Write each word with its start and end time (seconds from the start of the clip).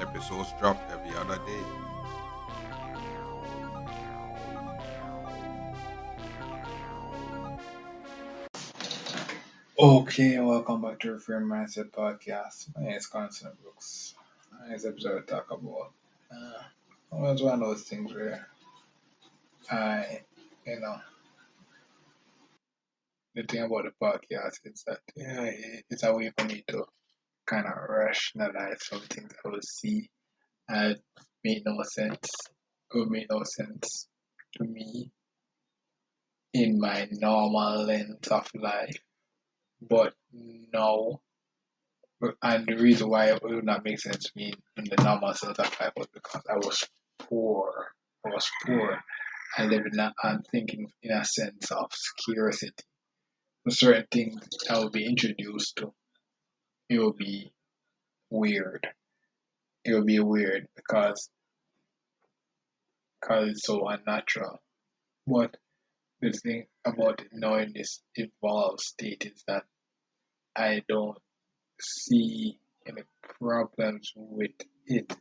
Episodes 0.00 0.52
drop 0.60 0.78
every 0.90 1.16
other 1.16 1.38
day. 1.46 1.64
Okay, 9.78 10.38
welcome 10.40 10.82
back 10.82 11.00
to 11.00 11.14
Reframe 11.14 11.46
Mindset 11.46 11.90
Podcast. 11.90 12.68
My 12.76 12.84
name 12.84 12.96
is 12.96 13.06
Constant 13.06 13.60
Brooks. 13.62 14.14
This 14.70 14.84
episode 14.84 15.22
I 15.22 15.30
talk 15.30 15.50
about 15.50 15.92
uh, 16.30 16.62
well, 17.10 17.32
it's 17.32 17.42
one 17.42 17.54
of 17.54 17.60
those 17.60 17.82
things 17.82 18.12
where 18.12 18.46
I, 19.70 20.20
you 20.66 20.80
know, 20.80 20.96
the 23.34 23.42
thing 23.44 23.62
about 23.62 23.84
the 23.84 23.92
podcast 24.02 24.60
is 24.64 24.84
that 24.86 24.98
yeah, 25.14 25.50
it's 25.88 26.02
a 26.02 26.14
way 26.14 26.32
for 26.36 26.44
me 26.44 26.64
to 26.68 26.84
kind 27.46 27.66
of 27.66 27.72
rationalize 27.88 28.78
some 28.86 29.00
things 29.02 29.32
I 29.44 29.48
will 29.48 29.60
see 29.62 30.08
uh, 30.72 30.74
and 30.94 30.96
make 31.44 31.62
no 31.64 31.82
sense, 31.84 32.28
would 32.94 33.10
make 33.10 33.26
no 33.30 33.42
sense 33.44 34.08
to 34.56 34.64
me 34.64 35.10
in 36.54 36.78
my 36.80 37.06
normal 37.12 37.84
lens 37.84 38.28
of 38.28 38.48
life. 38.54 38.96
But 39.80 40.14
no, 40.32 41.20
but- 42.20 42.36
and 42.42 42.66
the 42.66 42.76
reason 42.76 43.08
why 43.10 43.26
it 43.32 43.42
would 43.42 43.64
not 43.64 43.84
make 43.84 44.00
sense 44.00 44.24
to 44.24 44.32
me 44.36 44.52
in 44.76 44.84
the 44.84 45.02
normal 45.02 45.34
sense 45.34 45.58
of 45.58 45.80
life 45.80 45.92
was 45.96 46.08
because 46.12 46.42
I 46.48 46.56
was 46.56 46.84
poor. 47.18 47.92
I 48.24 48.28
was 48.30 48.50
poor. 48.64 48.98
I 49.58 49.66
lived 49.66 49.88
in 49.92 50.00
a, 50.00 50.12
I'm 50.22 50.42
thinking 50.50 50.90
in 51.02 51.12
a 51.12 51.24
sense 51.24 51.70
of 51.70 51.90
scarcity. 51.92 52.84
Certain 53.68 54.06
things 54.10 54.36
I 54.70 54.78
will 54.78 54.90
be 54.90 55.04
introduced 55.06 55.76
to, 55.76 55.92
it 56.88 56.98
will 56.98 57.12
be 57.12 57.52
weird. 58.30 58.86
It 59.84 59.94
will 59.94 60.04
be 60.04 60.20
weird 60.20 60.68
because 60.74 61.30
because 63.20 63.50
it's 63.50 63.66
so 63.66 63.86
unnatural. 63.88 64.60
But 65.26 65.56
the 66.20 66.32
thing 66.32 66.66
about 66.84 67.22
knowing 67.32 67.72
this 67.74 68.02
evolved 68.14 68.80
state 68.80 69.26
is 69.26 69.42
that 69.48 69.64
I 70.54 70.82
don't 70.88 71.18
see 71.80 72.58
any 72.86 73.02
problems 73.38 74.12
with 74.14 74.52
it, 74.86 75.14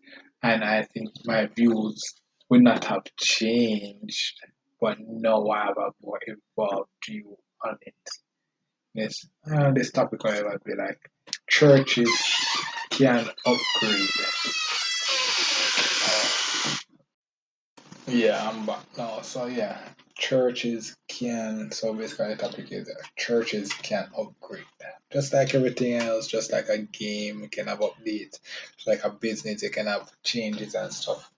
and 0.43 0.63
I 0.63 0.83
think 0.83 1.09
my 1.25 1.47
views 1.47 2.01
would 2.49 2.61
not 2.61 2.85
have 2.85 3.03
changed, 3.19 4.39
but 4.79 4.97
now 4.99 5.47
I 5.47 5.65
have 5.65 5.77
a 5.77 5.91
more 6.01 6.19
evolved 6.27 6.89
view 7.05 7.37
on 7.63 7.77
it. 7.81 7.95
This 8.93 9.27
uh, 9.51 9.71
this 9.71 9.91
topic 9.91 10.23
will 10.23 10.57
be 10.63 10.73
like 10.75 10.99
churches 11.47 12.09
can 12.89 13.27
upgrade. 13.45 14.09
Uh, 16.07 16.75
yeah, 18.07 18.49
I'm 18.49 18.65
back 18.65 18.85
now. 18.97 19.21
So 19.21 19.45
yeah, 19.45 19.77
churches 20.17 20.95
can. 21.07 21.71
So 21.71 21.93
basically, 21.93 22.29
the 22.29 22.35
topic 22.37 22.71
is 22.71 22.87
that 22.87 23.01
churches 23.17 23.73
can 23.73 24.09
upgrade. 24.17 24.63
Just 25.11 25.33
like 25.33 25.53
everything 25.55 25.93
else, 25.93 26.27
just 26.27 26.51
like 26.51 26.67
a 26.69 26.79
game, 26.79 27.43
it 27.43 27.51
can 27.51 27.67
have 27.67 27.79
updates. 27.79 28.39
Just 28.75 28.87
like 28.87 29.03
a 29.03 29.09
business, 29.09 29.63
it 29.63 29.73
can 29.73 29.87
have 29.87 30.11
changes 30.23 30.75
and 30.75 30.91
stuff 30.91 31.31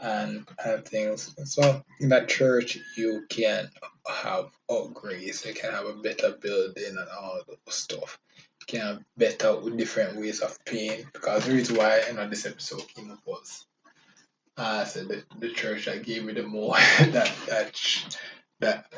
and 0.00 0.46
and 0.64 0.84
things. 0.84 1.34
So 1.44 1.82
in 2.00 2.08
that 2.10 2.28
church, 2.28 2.78
you 2.96 3.24
can 3.28 3.70
have 4.08 4.50
upgrades. 4.70 5.46
You 5.46 5.54
can 5.54 5.72
have 5.72 5.86
a 5.86 5.94
better 5.94 6.32
building 6.32 6.96
and 6.98 7.08
all 7.20 7.40
those 7.46 7.74
stuff. 7.74 8.18
You 8.68 8.78
can 8.78 9.04
better 9.16 9.58
with 9.58 9.76
different 9.76 10.20
ways 10.20 10.40
of 10.40 10.64
paying. 10.64 11.06
Because 11.12 11.46
the 11.46 11.52
reason 11.52 11.76
why 11.76 12.02
I 12.08 12.12
know 12.12 12.28
this 12.28 12.46
episode 12.46 12.86
came 12.94 13.10
up 13.10 13.20
was 13.26 13.66
uh, 14.56 14.82
I 14.82 14.84
said 14.84 15.08
the, 15.08 15.24
the 15.38 15.50
church 15.50 15.86
that 15.86 16.04
gave 16.04 16.24
me 16.24 16.34
the 16.34 16.42
more 16.42 16.76
that 17.00 17.32
that 17.48 18.16
that 18.60 18.92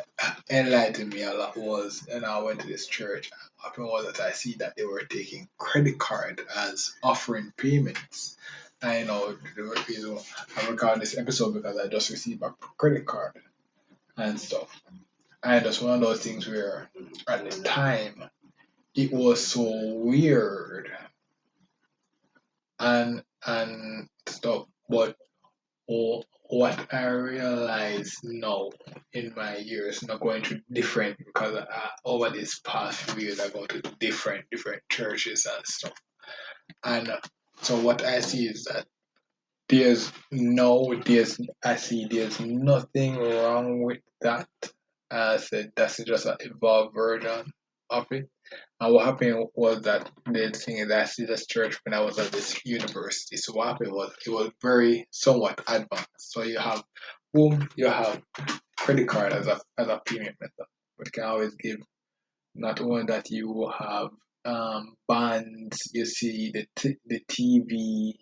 enlightened 0.51 1.13
me 1.13 1.23
a 1.23 1.33
lot 1.33 1.57
was, 1.57 2.07
and 2.13 2.25
I 2.27 2.43
went 2.43 2.61
to 2.61 2.67
this 2.67 2.87
church. 2.87 3.31
What 3.57 3.71
happened 3.71 3.87
was 3.87 4.07
that 4.07 4.21
I 4.21 4.33
see 4.33 4.55
that 4.59 4.77
they 4.77 4.85
were 4.85 5.05
taking 5.05 5.49
credit 5.57 5.99
card 5.99 6.43
as 6.55 6.95
offering 7.03 7.53
payments. 7.57 8.37
I 8.83 9.05
know 9.05 9.37
the 9.57 9.85
reason 9.89 10.19
I 10.57 10.69
record 10.69 11.01
this 11.01 11.17
episode 11.17 11.55
because 11.55 11.79
I 11.79 11.87
just 11.87 12.11
received 12.11 12.43
a 12.43 12.55
credit 12.77 13.07
card 13.07 13.41
and 14.19 14.39
stuff. 14.39 14.83
And 15.43 15.65
that's 15.65 15.81
one 15.81 15.95
of 15.95 16.01
those 16.01 16.21
things 16.21 16.47
where 16.47 16.91
at 17.27 17.51
the 17.51 17.63
time 17.63 18.25
it 18.95 19.13
was 19.13 19.45
so 19.47 19.65
weird 19.97 20.91
and 22.79 23.23
and 23.47 24.09
stuff. 24.27 24.67
But 24.89 25.17
oh, 25.91 26.23
what 26.49 26.93
I 26.93 27.07
realize 27.07 28.17
now 28.23 28.71
in 29.13 29.33
my 29.37 29.57
years, 29.57 30.07
not 30.07 30.21
going 30.21 30.43
to 30.43 30.61
different 30.73 31.19
because 31.19 31.57
I, 31.57 31.89
over 32.05 32.31
these 32.31 32.61
past 32.61 33.01
few 33.01 33.25
years 33.25 33.41
I 33.41 33.49
go 33.49 33.67
to 33.67 33.81
different 33.99 34.45
different 34.51 34.83
churches 34.91 35.47
and 35.47 35.67
stuff. 35.67 35.93
And 36.85 37.09
uh, 37.09 37.21
so 37.63 37.79
what 37.79 38.05
I 38.05 38.21
see 38.21 38.47
is 38.47 38.65
that 38.65 38.87
there's 39.69 40.13
no 40.31 40.95
there's 41.07 41.41
I 41.65 41.77
see 41.77 42.07
there's 42.11 42.41
nothing 42.41 43.17
wrong 43.17 43.83
with 43.83 44.01
that. 44.21 44.49
I 45.11 45.39
said 45.39 45.73
that's 45.77 46.03
just 46.05 46.27
an 46.27 46.37
evolved 46.41 46.95
version 46.95 47.53
of 47.91 48.07
it. 48.11 48.29
And 48.85 48.93
what 48.93 49.07
happened 49.07 49.47
was 49.55 49.81
that 49.83 50.11
the 50.27 50.51
thing 50.51 50.77
is 50.77 50.91
I 50.91 51.05
see 51.05 51.25
this 51.25 51.47
church 51.47 51.81
when 51.85 51.95
I 51.95 52.01
was 52.01 52.19
at 52.19 52.31
this 52.33 52.61
university. 52.67 53.39
So 53.39 53.55
what 53.55 53.69
happened 53.69 53.93
was 53.93 54.13
it 54.27 54.29
was 54.29 54.51
very 54.61 55.09
somewhat 55.11 55.59
advanced. 55.61 56.11
So 56.19 56.43
you 56.43 56.59
have 56.59 56.85
boom, 57.33 57.67
you 57.77 57.87
have 57.87 58.21
credit 58.77 59.09
card 59.09 59.33
as 59.33 59.47
a 59.47 59.59
as 59.79 59.89
a 59.89 60.03
payment 60.05 60.37
method. 60.39 60.67
But 60.99 61.13
can 61.15 61.25
always 61.25 61.55
give 61.55 61.79
not 62.55 62.79
only 62.83 63.05
that 63.05 63.31
you 63.31 63.73
have 63.79 64.11
um 64.45 64.97
bands, 65.09 65.79
you 65.95 66.05
see 66.05 66.51
the 66.53 66.67
t- 66.77 66.99
the 67.07 67.21
TV 67.27 68.13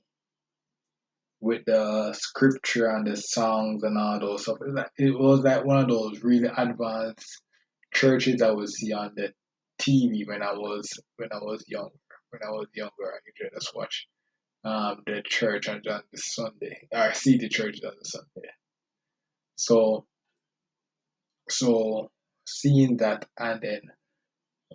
with 1.40 1.64
the 1.66 2.12
scripture 2.12 2.86
and 2.86 3.04
the 3.04 3.16
songs 3.16 3.82
and 3.82 3.98
all 3.98 4.20
those 4.20 4.42
stuff. 4.42 4.58
It 4.96 5.18
was 5.18 5.40
like, 5.40 5.64
was 5.64 5.66
one 5.66 5.78
of 5.78 5.88
those 5.88 6.22
really 6.22 6.50
advanced 6.56 7.42
churches 7.92 8.42
I 8.42 8.52
would 8.52 8.68
see 8.68 8.92
on 8.92 9.10
the 9.16 9.32
TV 9.82 10.26
when 10.26 10.42
I 10.42 10.52
was 10.52 10.88
when 11.16 11.28
I 11.32 11.38
was 11.38 11.64
younger. 11.66 11.90
When 12.30 12.42
I 12.46 12.50
was 12.50 12.68
younger, 12.74 12.92
I 13.00 13.18
usually 13.26 13.50
just 13.54 13.74
watch 13.74 14.06
um, 14.64 15.02
the 15.06 15.22
church 15.26 15.68
on, 15.68 15.82
the 15.84 16.00
Sunday, 16.14 16.88
or 16.92 17.12
see 17.12 17.36
the 17.36 17.48
church 17.48 17.78
on 17.84 17.92
the 17.98 18.04
Sunday. 18.08 18.48
So 19.56 20.06
so 21.50 22.10
seeing 22.46 22.96
that 22.98 23.26
and 23.38 23.60
then 23.60 23.80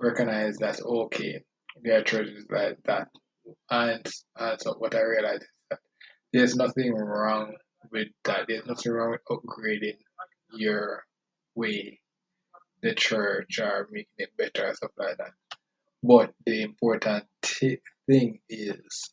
recognize 0.01 0.57
that 0.57 0.81
okay, 0.81 1.41
there 1.83 1.99
are 1.99 2.03
churches 2.03 2.45
like 2.49 2.77
that, 2.85 3.07
and 3.69 4.05
and 4.35 4.61
so 4.61 4.73
what 4.77 4.93
I 4.93 5.01
realized 5.01 5.43
is 5.43 5.49
that 5.69 5.79
there's 6.33 6.55
nothing 6.55 6.93
wrong 6.93 7.55
with 7.91 8.09
that. 8.25 8.45
There's 8.47 8.65
nothing 8.65 8.91
wrong 8.91 9.11
with 9.11 9.21
upgrading 9.29 9.97
your 10.53 11.03
way 11.55 11.99
the 12.87 12.95
church 12.95 13.59
or 13.59 13.87
making 13.91 14.07
it 14.17 14.37
better 14.37 14.67
and 14.67 14.77
stuff 14.77 14.91
like 14.97 15.17
that. 15.17 15.31
But 16.03 16.33
the 16.45 16.61
important 16.63 17.25
t- 17.41 17.79
thing 18.07 18.39
is 18.49 19.09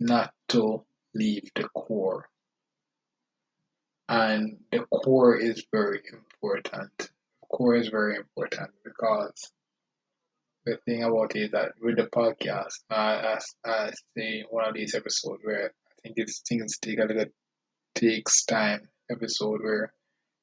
not 0.00 0.32
to 0.50 0.84
leave 1.14 1.50
the 1.54 1.68
core. 1.68 2.28
And 4.08 4.58
the 4.70 4.80
core 4.80 5.36
is 5.36 5.64
very 5.72 6.02
important. 6.12 7.10
Core 7.50 7.76
is 7.76 7.88
very 7.88 8.16
important 8.16 8.70
because 8.84 9.52
the 10.66 10.78
thing 10.84 11.04
about 11.04 11.36
it 11.36 11.44
is 11.44 11.50
that 11.52 11.72
with 11.80 11.96
the 11.96 12.04
podcast, 12.04 12.80
I, 12.90 13.36
as 13.36 13.54
I 13.64 13.92
say 14.16 14.44
one 14.50 14.66
of 14.66 14.74
these 14.74 14.94
episodes 14.94 15.40
where 15.42 15.66
I 15.66 15.94
think 16.02 16.14
it's 16.18 16.42
things 16.46 16.78
take 16.78 16.98
a 16.98 17.04
little 17.04 17.26
takes 17.94 18.44
time 18.44 18.88
episode 19.10 19.62
where 19.62 19.92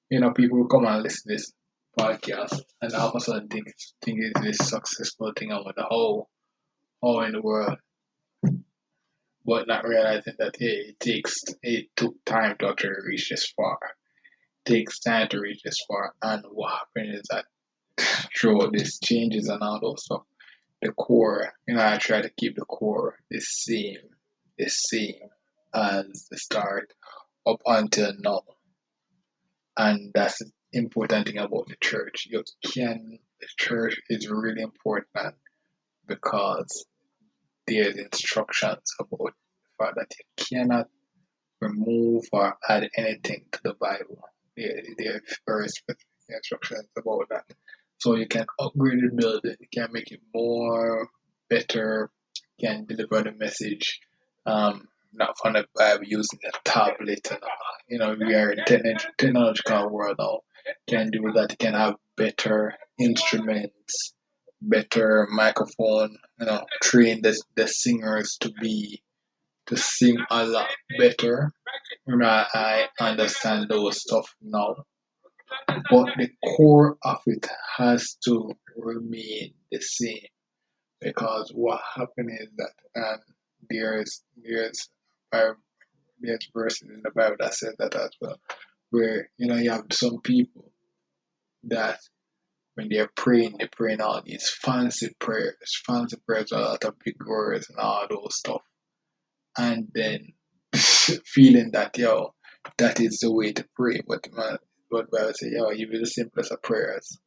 you 0.09 0.19
know 0.19 0.31
people 0.31 0.65
come 0.67 0.85
and 0.85 1.03
listen 1.03 1.27
to 1.29 1.35
this 1.35 1.51
podcast 1.99 2.61
and 2.81 2.93
all 2.93 3.09
of 3.09 3.15
a 3.15 3.19
sudden 3.19 3.47
think 3.47 3.67
think 4.01 4.19
it's 4.21 4.41
this 4.41 4.69
successful 4.69 5.31
thing. 5.37 5.51
I 5.51 5.57
the 5.75 5.83
whole, 5.83 6.29
how 7.01 7.21
in 7.21 7.33
the 7.33 7.41
world 7.41 7.77
but 9.45 9.67
not 9.67 9.87
realizing 9.87 10.35
that 10.39 10.55
hey, 10.57 10.93
it 10.93 10.99
takes 10.99 11.43
it 11.63 11.87
took 11.95 12.13
time 12.25 12.55
to 12.59 12.69
actually 12.69 12.95
reach 13.05 13.29
this 13.29 13.47
far. 13.55 13.79
It 14.65 14.69
takes 14.69 14.99
time 14.99 15.27
to 15.29 15.39
reach 15.39 15.63
this 15.63 15.83
far, 15.87 16.13
and 16.21 16.43
what 16.51 16.71
happened 16.71 17.15
is 17.15 17.27
that 17.29 17.45
through 18.39 18.69
these 18.71 18.99
changes 18.99 19.47
and 19.47 19.61
all 19.61 19.79
those 19.81 20.05
stuff, 20.05 20.23
the 20.81 20.91
core, 20.93 21.51
you 21.67 21.75
know, 21.75 21.85
I 21.85 21.97
try 21.97 22.21
to 22.21 22.29
keep 22.37 22.55
the 22.55 22.65
core 22.65 23.17
the 23.29 23.39
same, 23.39 23.97
the 24.57 24.69
same 24.69 25.29
as 25.73 26.27
the 26.29 26.37
start 26.37 26.93
up 27.45 27.61
until 27.65 28.13
now. 28.19 28.43
And 29.77 30.11
that's 30.13 30.41
important 30.73 31.27
thing 31.27 31.37
about 31.37 31.67
the 31.67 31.75
church. 31.81 32.27
You 32.29 32.43
can 32.73 33.19
the 33.39 33.47
church 33.57 33.99
is 34.09 34.29
really 34.29 34.61
important 34.61 35.35
because 36.07 36.85
there's 37.67 37.97
instructions 37.97 38.93
about 38.99 39.33
the 39.33 39.85
fact 39.85 39.95
that 39.95 40.13
you 40.17 40.45
cannot 40.45 40.87
remove 41.59 42.25
or 42.31 42.57
add 42.67 42.89
anything 42.95 43.45
to 43.51 43.59
the 43.63 43.73
Bible. 43.73 44.21
There, 44.57 44.81
there 44.97 45.15
are 45.15 45.21
very 45.47 45.69
specific 45.69 46.05
instructions 46.29 46.87
about 46.97 47.29
that. 47.29 47.45
So 47.97 48.15
you 48.15 48.27
can 48.27 48.45
upgrade 48.59 48.99
the 49.01 49.15
building, 49.15 49.55
you 49.59 49.67
can 49.71 49.91
make 49.91 50.11
it 50.11 50.21
more 50.33 51.07
better, 51.49 52.09
you 52.57 52.67
can 52.67 52.85
deliver 52.85 53.23
the 53.23 53.31
message 53.31 54.01
um, 54.45 54.87
not 55.13 55.37
from 55.37 55.53
the 55.53 55.65
Bible 55.75 56.05
using 56.05 56.39
a 56.47 56.51
tablet 56.63 57.27
and. 57.31 57.41
You 57.87 57.97
know, 57.97 58.15
we 58.17 58.33
are 58.35 58.51
in 58.51 58.59
techn- 58.59 59.03
technological 59.17 59.89
world 59.89 60.15
now. 60.17 60.39
Can 60.87 61.09
do 61.09 61.31
that, 61.33 61.57
can 61.59 61.73
have 61.73 61.95
better 62.17 62.75
instruments, 62.99 64.13
better 64.61 65.27
microphone, 65.31 66.17
you 66.39 66.45
know, 66.45 66.65
train 66.81 67.21
the, 67.21 67.39
the 67.55 67.67
singers 67.67 68.37
to 68.41 68.51
be 68.61 69.01
to 69.67 69.77
sing 69.77 70.17
a 70.29 70.45
lot 70.45 70.69
better. 70.97 71.51
You 72.07 72.17
know, 72.17 72.43
I 72.53 72.87
understand 72.99 73.69
those 73.69 74.01
stuff 74.01 74.33
now. 74.41 74.75
But 75.67 76.09
the 76.17 76.29
core 76.45 76.97
of 77.03 77.21
it 77.25 77.47
has 77.77 78.17
to 78.25 78.53
remain 78.77 79.53
the 79.71 79.81
same. 79.81 80.27
Because 80.99 81.51
what 81.53 81.81
happened 81.95 82.31
is 82.39 82.49
that 82.57 83.01
um, 83.01 83.19
there's 83.69 84.23
there's 84.43 84.89
there's 85.31 86.49
verses 86.53 86.89
in 86.89 87.01
the 87.03 87.11
Bible 87.11 87.37
that 87.39 87.53
says 87.53 87.73
that 87.79 87.95
as 87.95 88.11
well, 88.21 88.37
where 88.91 89.29
you 89.37 89.47
know 89.47 89.55
you 89.55 89.71
have 89.71 89.85
some 89.91 90.21
people 90.21 90.71
that 91.63 91.99
when 92.75 92.89
they're 92.89 93.11
praying, 93.15 93.55
they're 93.57 93.69
praying 93.71 94.01
all 94.01 94.21
these 94.25 94.49
fancy 94.49 95.13
prayers, 95.19 95.55
fancy 95.85 96.17
prayers, 96.25 96.51
a 96.51 96.57
lot 96.57 96.83
of 96.85 96.99
big 97.03 97.15
words 97.25 97.69
and 97.69 97.79
all 97.79 98.07
those 98.09 98.35
stuff, 98.35 98.61
and 99.57 99.87
then 99.93 100.33
feeling 100.73 101.71
that 101.71 101.97
yo, 101.97 102.33
that 102.77 102.99
is 102.99 103.19
the 103.19 103.31
way 103.31 103.51
to 103.51 103.65
pray, 103.75 104.01
but 104.07 104.27
man, 104.33 104.57
but 104.89 105.09
Bible 105.11 105.33
say 105.33 105.51
yo, 105.51 105.71
even 105.71 105.99
the 105.99 106.07
simplest 106.07 106.51
of 106.51 106.61
prayers, 106.61 107.19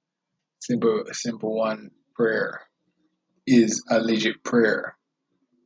simple 0.61 1.05
simple 1.13 1.57
one 1.57 1.91
prayer 2.15 2.61
is 3.47 3.83
a 3.91 3.99
legit 4.01 4.43
prayer. 4.45 4.97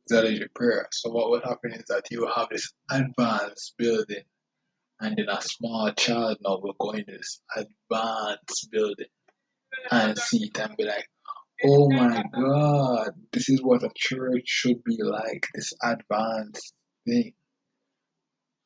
It's 0.03 0.11
a 0.11 0.21
legit 0.21 0.53
prayer. 0.53 0.87
So 0.91 1.11
what 1.11 1.29
would 1.29 1.43
happen 1.43 1.71
is 1.73 1.85
that 1.87 2.11
you 2.11 2.29
have 2.35 2.49
this 2.49 2.73
advanced 2.91 3.75
building 3.77 4.23
and 4.99 5.17
then 5.17 5.29
a 5.29 5.41
small 5.41 5.91
child 5.93 6.37
now 6.41 6.59
will 6.61 6.75
go 6.79 6.91
into 6.91 7.11
this 7.11 7.41
advanced 7.55 8.69
building 8.71 9.07
and 9.91 10.17
see 10.17 10.45
it 10.45 10.59
and 10.59 10.75
be 10.77 10.83
like, 10.83 11.07
oh 11.63 11.89
my 11.89 12.23
god, 12.33 13.11
this 13.31 13.49
is 13.49 13.61
what 13.61 13.83
a 13.83 13.89
church 13.95 14.43
should 14.45 14.83
be 14.83 14.97
like, 15.01 15.47
this 15.53 15.73
advanced 15.83 16.73
thing. 17.07 17.33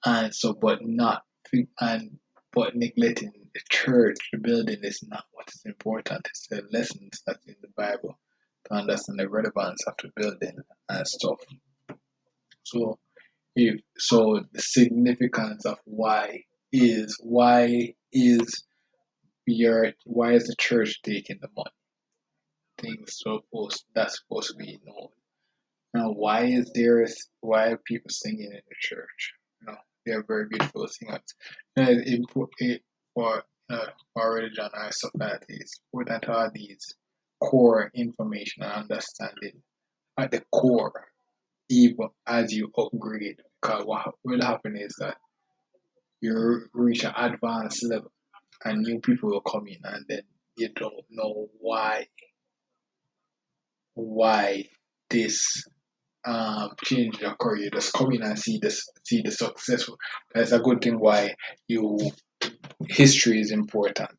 And 0.06 0.34
so, 0.34 0.54
but 0.54 0.80
not, 0.82 1.24
and 1.80 2.18
but 2.52 2.76
neglecting 2.76 3.32
the 3.54 3.62
church, 3.70 4.18
the 4.32 4.40
building 4.40 4.80
is 4.84 5.04
not 5.08 5.24
what 5.32 5.50
is 5.50 5.62
important. 5.66 6.28
It's 6.30 6.48
the 6.48 6.64
lessons 6.72 7.22
that's 7.26 7.46
in 7.48 7.56
the 7.62 7.70
Bible 7.76 8.20
to 8.66 8.74
understand 8.74 9.20
the 9.20 9.30
relevance 9.30 9.84
of 9.88 9.94
the 10.02 10.10
building 10.16 10.58
and 10.90 11.08
stuff. 11.08 11.40
So, 12.64 13.00
if 13.56 13.82
so, 13.98 14.42
the 14.52 14.62
significance 14.62 15.66
of 15.66 15.78
why 15.86 16.44
is 16.72 17.18
why 17.22 17.94
is 18.12 18.64
your 19.46 19.94
why 20.06 20.34
is 20.34 20.48
the 20.48 20.56
church 20.60 21.02
taking 21.04 21.40
the 21.42 21.50
money? 21.56 21.70
Things 22.82 23.20
supposed 23.20 23.86
that's 23.94 24.20
supposed 24.20 24.52
to 24.52 24.56
be 24.58 24.80
known. 24.86 25.10
Now, 25.94 26.12
why 26.12 26.46
is 26.46 26.72
there 26.74 27.06
why 27.42 27.68
are 27.68 27.78
people 27.78 28.10
singing 28.10 28.52
in 28.52 28.62
the 28.68 28.76
church? 28.80 29.34
You 29.62 29.68
know, 29.68 29.78
they 30.06 30.12
are 30.14 30.24
very 30.24 30.48
beautiful 30.50 30.88
singers. 30.88 31.22
Know, 31.78 31.86
it's 31.88 32.10
important 32.10 32.82
for 33.14 33.44
uh, 33.70 33.88
for 34.14 34.34
religion 34.34 34.70
or 34.74 34.92
society. 34.92 35.58
It's 35.60 35.80
important 35.94 36.24
to 36.24 36.32
have 36.34 36.54
these 36.54 36.96
core 37.40 37.92
information 37.94 38.64
and 38.64 38.72
understanding 38.72 39.62
at 40.18 40.32
the 40.32 40.44
core, 40.52 41.08
even 41.70 42.10
as 42.28 42.54
you 42.54 42.72
upgrade. 42.78 43.38
Because 43.62 43.86
what 43.86 44.14
will 44.24 44.42
happen 44.42 44.76
is 44.76 44.96
that 45.00 45.18
you 46.22 46.68
reach 46.74 47.04
an 47.04 47.14
advanced 47.16 47.84
level 47.86 48.12
and 48.66 48.82
new 48.82 49.00
people 49.00 49.30
will 49.30 49.42
come 49.42 49.68
in 49.68 49.80
and 49.84 50.06
then 50.08 50.22
you 50.58 50.70
don't 50.76 51.06
know 51.10 51.48
why 51.60 52.06
why 53.96 54.66
this 55.10 55.64
um 56.26 56.72
change 56.84 57.22
occur. 57.22 57.58
You 57.58 57.70
just 57.72 57.94
come 57.94 58.12
in 58.14 58.24
and 58.24 58.40
see 58.40 58.60
this 58.62 58.88
see 59.06 59.22
the 59.22 59.32
successful. 59.32 59.98
That's 60.34 60.52
a 60.52 60.60
good 60.60 60.82
thing 60.82 61.00
why 61.00 61.36
you 61.68 62.00
history 62.90 63.40
is 63.40 63.52
important. 63.52 64.12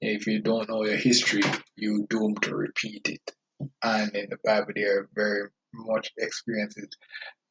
If 0.00 0.26
you 0.26 0.42
don't 0.42 0.68
know 0.68 0.84
your 0.84 0.96
history, 0.96 1.42
you 1.76 2.06
doomed 2.10 2.42
to 2.42 2.54
repeat 2.56 3.08
it. 3.08 3.32
And 3.82 4.14
in 4.16 4.30
the 4.30 4.38
Bible 4.44 4.72
there 4.74 5.00
are 5.00 5.10
very 5.14 5.48
much 5.74 6.10
experiences 6.18 6.88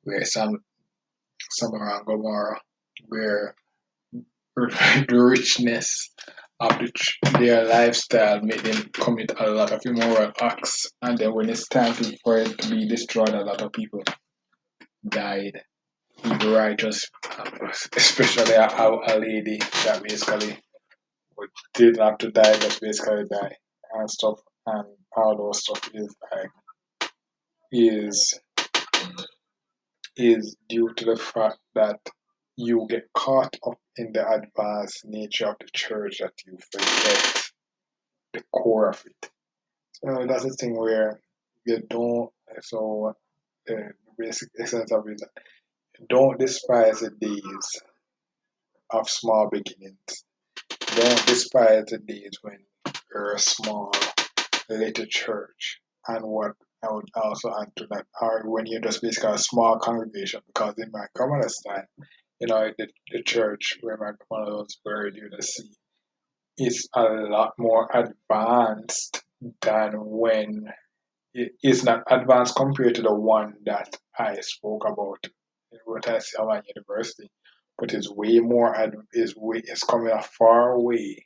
where 0.04 0.26
some 0.26 0.60
Sodom 1.50 1.82
and 1.82 2.06
Gomorrah 2.06 2.60
where 3.08 3.56
the 4.56 5.06
richness 5.10 6.12
of 6.60 6.78
the, 6.78 6.92
their 7.40 7.66
lifestyle 7.66 8.42
made 8.42 8.60
them 8.60 8.90
commit 8.94 9.32
a 9.40 9.50
lot 9.50 9.72
of 9.72 9.82
immoral 9.86 10.32
acts. 10.40 10.86
And 11.02 11.18
then 11.18 11.34
when 11.34 11.50
it's 11.50 11.68
time 11.68 11.94
for 12.24 12.38
it 12.38 12.58
to 12.60 12.70
be 12.70 12.88
destroyed, 12.88 13.30
a 13.30 13.44
lot 13.44 13.62
of 13.62 13.72
people 13.72 14.04
died. 15.08 15.62
Even 16.24 16.54
righteous, 16.54 17.10
especially 17.96 18.54
a, 18.54 18.68
a, 18.68 19.18
lady 19.18 19.58
that 19.58 20.04
basically 20.08 20.60
didn't 21.74 22.00
have 22.00 22.20
to 22.20 22.30
die, 22.30 22.60
but 22.60 22.78
basically 22.80 23.24
die 23.32 23.56
and 23.96 24.12
stuff. 24.12 24.40
And 24.68 24.86
all 25.18 25.36
those 25.36 25.62
stuff 25.64 25.90
is 25.96 26.16
like 26.32 26.52
is 27.72 28.40
is 30.18 30.56
due 30.68 30.94
to 30.96 31.06
the 31.06 31.16
fact 31.16 31.60
that 31.74 32.00
you 32.58 32.86
get 32.90 33.08
caught 33.16 33.56
up 33.66 33.80
in 33.96 34.12
the 34.12 34.28
advanced 34.30 35.06
nature 35.06 35.48
of 35.48 35.56
the 35.60 35.68
church 35.74 36.20
that 36.20 36.34
you 36.46 36.58
forget 36.72 37.52
the 38.34 38.44
core 38.52 38.90
of 38.90 39.04
it. 39.06 39.32
So 39.94 40.26
that's 40.28 40.44
the 40.44 40.54
thing 40.54 40.78
where 40.78 41.22
you 41.66 41.82
don't. 41.90 42.30
So 42.62 43.08
uh, 43.10 43.14
the 43.66 43.92
basic 44.18 44.50
essence 44.60 44.92
of 44.92 45.08
it, 45.08 45.22
don't 46.10 46.38
despise 46.40 47.00
the 47.00 47.12
days 47.12 47.82
of 48.90 49.10
small 49.10 49.50
beginnings. 49.50 50.26
Don't 50.96 51.26
despise 51.26 51.86
the 51.86 52.00
days 52.00 52.38
when 52.42 52.60
you're 53.14 53.34
a 53.34 53.40
small 53.40 53.92
little 54.70 55.06
church. 55.06 55.80
And 56.08 56.26
what 56.26 56.54
I 56.84 56.92
would 56.92 57.10
also 57.16 57.54
add 57.62 57.72
to 57.78 57.88
that, 57.92 58.06
or 58.22 58.50
when 58.50 58.66
you're 58.66 58.82
just 58.82 59.02
basically 59.02 59.34
a 59.34 59.38
small 59.38 59.78
congregation, 59.78 60.42
because 60.48 60.74
in 60.78 60.90
my 60.92 61.06
grandmother's 61.16 61.60
time, 61.68 61.86
you 62.40 62.48
know, 62.48 62.72
the, 62.78 62.88
the 63.12 63.22
church 63.24 63.78
where 63.82 63.98
my 63.98 64.12
grandmother 64.30 64.58
was 64.58 64.80
buried, 64.84 65.16
you 65.16 65.30
to 65.30 65.44
see, 65.44 65.70
is 66.58 66.90
a 66.96 67.04
lot 67.04 67.54
more 67.58 67.88
advanced 67.94 69.24
than 69.62 69.92
when 69.94 70.66
it 71.34 71.52
is 71.64 71.84
not 71.84 72.04
advanced 72.10 72.56
compared 72.56 72.96
to 72.96 73.02
the 73.02 73.14
one 73.14 73.54
that 73.66 73.96
I 74.18 74.36
spoke 74.42 74.86
about. 74.86 75.24
What 75.86 76.10
I 76.10 76.20
see 76.20 76.38
university, 76.76 77.32
but 77.78 77.94
it's 77.94 78.12
way 78.12 78.40
more 78.40 78.76
is 79.14 79.36
way 79.38 79.62
it's 79.64 79.84
coming 79.84 80.12
a 80.12 80.22
far 80.22 80.80
way 80.80 81.24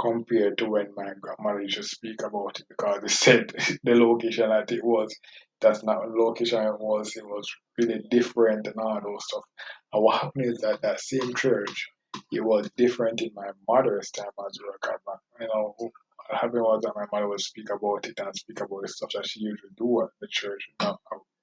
compared 0.00 0.58
to 0.58 0.66
when 0.68 0.88
my 0.96 1.12
grandmother 1.20 1.62
used 1.62 1.76
to 1.76 1.82
speak 1.84 2.22
about 2.22 2.60
it 2.60 2.66
because 2.68 3.00
they 3.02 3.08
said 3.08 3.52
the 3.84 3.94
location 3.94 4.48
that 4.50 4.70
it 4.72 4.84
was 4.84 5.14
that's 5.60 5.84
not 5.84 6.10
location 6.10 6.62
it 6.64 6.80
was 6.80 7.16
it 7.16 7.26
was 7.26 7.48
really 7.78 8.02
different 8.10 8.66
and 8.66 8.76
all 8.78 9.00
those 9.02 9.24
stuff 9.26 9.44
and 9.92 10.02
what 10.02 10.20
happened 10.22 10.46
is 10.46 10.58
that 10.60 10.82
that 10.82 11.00
same 11.00 11.34
church 11.34 11.88
it 12.32 12.44
was 12.44 12.70
different 12.76 13.20
in 13.22 13.30
my 13.34 13.48
mother's 13.68 14.10
time 14.10 14.26
as 14.46 14.58
well 14.62 15.20
you 15.40 15.46
know 15.48 15.74
what 15.78 15.92
happened 16.40 16.62
was 16.62 16.82
that 16.82 16.94
my 16.96 17.06
mother 17.12 17.28
would 17.28 17.40
speak 17.40 17.70
about 17.70 18.06
it 18.06 18.18
and 18.18 18.36
speak 18.36 18.60
about 18.60 18.82
the 18.82 18.88
stuff 18.88 19.10
that 19.14 19.26
she 19.26 19.40
usually 19.40 19.72
do 19.76 20.02
at 20.02 20.08
the 20.20 20.28
church 20.30 20.68
know, 20.82 20.98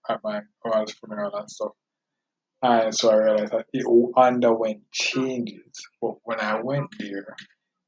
at 0.09 0.21
my 0.23 0.41
grandma's 0.61 0.93
funeral 0.93 1.35
and 1.35 1.49
stuff 1.49 1.71
And 2.63 2.93
so 2.95 3.11
I 3.11 3.15
realized 3.17 3.53
that 3.53 3.67
it 3.73 3.85
underwent 4.17 4.81
changes. 4.91 5.87
But 6.01 6.15
when 6.23 6.39
I 6.41 6.61
went 6.61 6.89
there, 6.99 7.35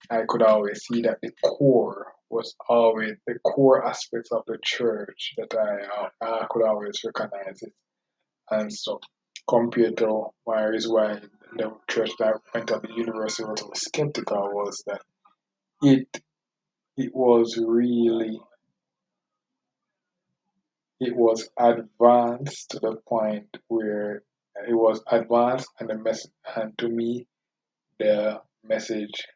I 0.10 0.24
could 0.28 0.42
always 0.42 0.84
see 0.84 1.02
that 1.04 1.20
the 1.22 1.32
core 1.44 2.14
was 2.30 2.56
always 2.68 3.14
the 3.28 3.40
core 3.40 3.86
aspects 3.86 4.32
of 4.32 4.44
the 4.48 4.58
church 4.64 5.34
that 5.38 5.54
I, 5.56 6.26
uh, 6.26 6.42
I 6.44 6.46
could 6.50 6.64
always 6.64 7.00
recognize 7.06 7.62
it. 7.62 7.74
And 8.50 8.72
so 8.74 9.00
compared 9.48 9.98
to 9.98 10.28
my 10.46 10.64
reason 10.64 10.94
why 10.94 11.20
the 11.56 11.76
church 11.90 12.12
that 12.20 12.28
I 12.28 12.32
went 12.54 12.68
to 12.68 12.82
the 12.82 12.94
university 12.94 13.44
was 13.44 13.82
skeptical 13.82 14.50
was 14.54 14.84
that 14.88 15.02
it 15.82 16.08
it 16.98 17.14
was 17.14 17.58
really 17.58 18.40
it 21.00 21.16
was 21.16 21.50
advanced 21.58 22.70
to 22.72 22.80
the 22.80 22.96
point 23.08 23.58
where 23.68 24.24
it 24.68 24.74
was 24.74 25.04
advanced 25.08 25.68
and 25.80 25.90
the 25.90 25.98
mess 25.98 26.26
and 26.56 26.78
to 26.78 26.88
me 26.88 27.28
the 28.00 28.42
message 28.64 29.28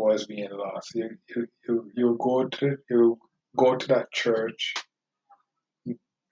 was 0.00 0.26
being 0.26 0.50
lost. 0.50 0.90
You 0.94 1.10
you, 1.28 1.46
you, 1.68 1.90
you 1.94 2.16
go 2.20 2.44
to 2.44 2.76
you 2.88 3.18
go 3.56 3.76
to 3.76 3.88
that 3.88 4.12
church 4.12 4.74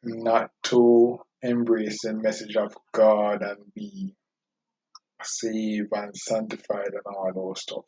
not 0.02 0.50
to 0.64 1.18
embrace 1.42 2.02
the 2.02 2.14
message 2.14 2.56
of 2.56 2.74
God 2.92 3.42
and 3.42 3.58
be 3.74 4.14
saved 5.22 5.88
and 5.92 6.16
sanctified 6.16 6.92
and 6.92 7.06
all 7.06 7.32
those 7.34 7.62
stuff. 7.62 7.84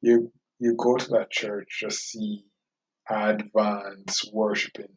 You 0.00 0.32
you 0.58 0.74
go 0.76 0.96
to 0.96 1.08
that 1.10 1.30
church 1.30 1.80
to 1.80 1.90
see 1.90 2.44
advanced 3.08 4.30
worshiping 4.32 4.96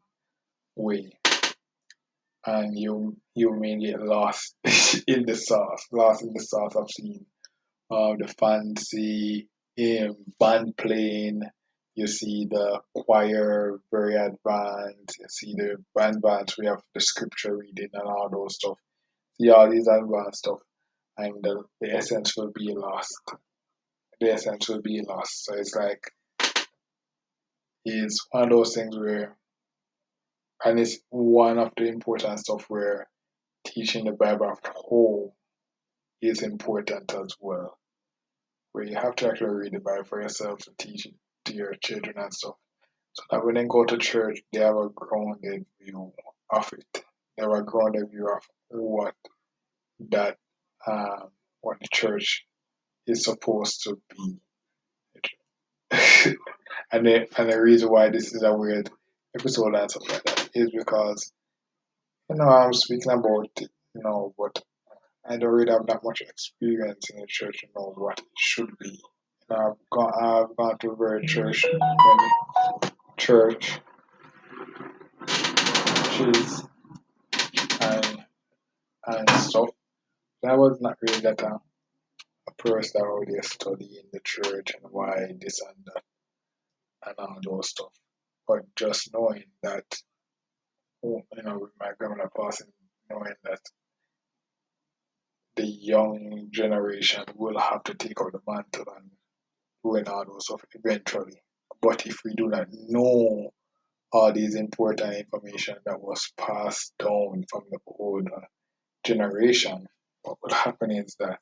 way 0.75 1.11
and 2.45 2.77
you 2.77 3.17
you 3.35 3.53
may 3.59 3.77
get 3.77 4.01
lost 4.01 4.55
in 5.07 5.25
the 5.25 5.35
sauce, 5.35 5.85
lost 5.91 6.23
in 6.23 6.33
the 6.33 6.41
sauce 6.41 6.75
of 6.75 6.89
seeing 6.91 7.25
uh, 7.91 8.13
the 8.17 8.27
fancy 8.39 9.47
um, 9.79 10.15
band 10.39 10.77
playing. 10.77 11.41
You 11.95 12.07
see 12.07 12.48
the 12.50 12.79
choir 12.95 13.79
very 13.91 14.15
advanced. 14.15 15.19
You 15.19 15.25
see 15.29 15.53
the 15.55 15.77
band 15.95 16.21
bands. 16.21 16.57
We 16.57 16.67
have 16.67 16.81
the 16.93 17.01
scripture 17.01 17.57
reading 17.57 17.89
and 17.93 18.03
all 18.03 18.29
those 18.31 18.55
stuff. 18.55 18.77
See 19.39 19.50
all 19.50 19.69
these 19.69 19.88
advanced 19.88 20.39
stuff, 20.39 20.59
and 21.17 21.36
the, 21.41 21.63
the 21.81 21.93
essence 21.93 22.36
will 22.38 22.51
be 22.53 22.74
lost. 22.74 23.19
The 24.19 24.31
essence 24.33 24.69
will 24.69 24.81
be 24.81 25.01
lost. 25.01 25.45
So 25.45 25.55
it's 25.55 25.75
like 25.75 26.01
it's 27.86 28.25
one 28.31 28.43
of 28.43 28.50
those 28.50 28.75
things 28.75 28.98
where 28.98 29.38
and 30.63 30.79
it's 30.79 31.00
one 31.09 31.57
of 31.57 31.71
the 31.77 31.88
important 31.88 32.39
stuff 32.39 32.65
where 32.67 33.07
teaching 33.65 34.05
the 34.05 34.12
Bible 34.12 34.51
at 34.51 34.74
home 34.75 35.31
is 36.21 36.43
important 36.43 37.13
as 37.13 37.36
well. 37.39 37.78
Where 38.71 38.85
you 38.85 38.95
have 38.95 39.15
to 39.17 39.29
actually 39.29 39.49
read 39.49 39.73
the 39.73 39.79
Bible 39.79 40.03
for 40.03 40.21
yourself 40.21 40.59
to 40.59 40.71
teach 40.77 41.05
it 41.05 41.13
to 41.45 41.53
your 41.53 41.73
children 41.81 42.15
and 42.17 42.33
stuff. 42.33 42.55
So 43.13 43.23
that 43.31 43.45
when 43.45 43.55
they 43.55 43.65
go 43.65 43.85
to 43.85 43.97
church, 43.97 44.39
they 44.53 44.59
have 44.59 44.77
a 44.77 44.89
grounded 44.89 45.65
view 45.81 46.13
of 46.51 46.73
it. 46.73 46.85
They 46.93 47.43
have 47.43 47.51
a 47.51 47.63
grounded 47.63 48.09
view 48.11 48.29
of 48.29 48.43
what 48.69 49.15
that 50.11 50.38
um, 50.88 51.29
what 51.61 51.79
the 51.79 51.88
church 51.91 52.45
is 53.07 53.23
supposed 53.23 53.83
to 53.83 53.99
be. 54.09 54.38
and 56.91 57.05
the 57.05 57.27
and 57.38 57.51
the 57.51 57.59
reason 57.61 57.89
why 57.89 58.09
this 58.09 58.33
is 58.33 58.43
a 58.43 58.55
weird 58.55 58.89
episode 59.38 59.75
and 59.75 59.89
stuff 59.89 60.09
like 60.09 60.23
that 60.23 60.49
is 60.53 60.69
because 60.71 61.33
you 62.29 62.35
know 62.35 62.47
I'm 62.47 62.73
speaking 62.73 63.11
about 63.11 63.49
you 63.95 64.01
know, 64.03 64.33
but 64.38 64.63
I 65.27 65.38
don't 65.38 65.49
really 65.49 65.71
have 65.71 65.85
that 65.88 66.03
much 66.03 66.21
experience 66.21 67.09
in 67.09 67.19
the 67.21 67.27
church 67.27 67.59
to 67.61 67.67
know 67.75 67.93
what 67.95 68.19
it 68.19 68.25
should 68.38 68.77
be. 68.79 68.99
Know, 69.49 69.55
I've 69.55 69.89
gone 69.89 70.13
I've 70.21 70.55
gone 70.57 70.77
to 70.79 70.95
very 70.95 71.25
church 71.25 71.65
when 71.65 72.91
church 73.17 73.79
churches 76.19 76.63
and 77.81 78.25
and 79.07 79.29
stuff. 79.31 79.69
That 80.43 80.57
was 80.57 80.79
not 80.81 80.97
really 81.01 81.21
that 81.21 81.43
uh, 81.43 81.57
a 82.47 82.53
person 82.63 82.91
that 82.95 83.05
already 83.07 83.33
study 83.41 83.99
in 84.01 84.09
the 84.13 84.19
church 84.23 84.71
and 84.75 84.91
why 84.91 85.15
this 85.41 85.61
and 85.61 85.85
that 85.85 86.03
and 87.05 87.15
all 87.17 87.39
those 87.43 87.69
stuff. 87.69 87.93
But 88.47 88.63
just 88.75 89.11
knowing 89.13 89.45
that 89.63 89.85
you 91.03 91.23
know, 91.43 91.59
with 91.59 91.71
my 91.79 91.91
grandmother 91.97 92.29
passing, 92.35 92.67
knowing 93.09 93.33
that 93.43 93.59
the 95.60 95.68
young 95.68 96.48
generation 96.51 97.25
will 97.36 97.60
have 97.60 97.84
to 97.84 97.94
take 97.94 98.22
out 98.22 98.32
the 98.32 98.39
mantle 98.48 98.86
and 98.96 99.10
doing 99.84 100.08
all 100.08 100.24
those 100.25 100.46
stuff 100.46 100.63
eventually. 100.74 101.42
But 101.82 102.08
if 102.08 102.20
we 102.24 102.34
do 102.34 102.48
not 102.48 102.68
know 102.72 103.50
all 104.13 104.32
these 104.32 104.56
important 104.56 105.16
information 105.16 105.75
that 105.86 106.00
was 106.00 106.32
passed 106.38 106.94
down 106.98 107.44
from 107.50 107.63
the 107.72 107.80
older 107.88 108.48
generation, 109.04 109.86
what 110.24 110.38
will 110.42 110.54
happen 110.54 110.92
is 110.92 111.16
that 111.20 111.42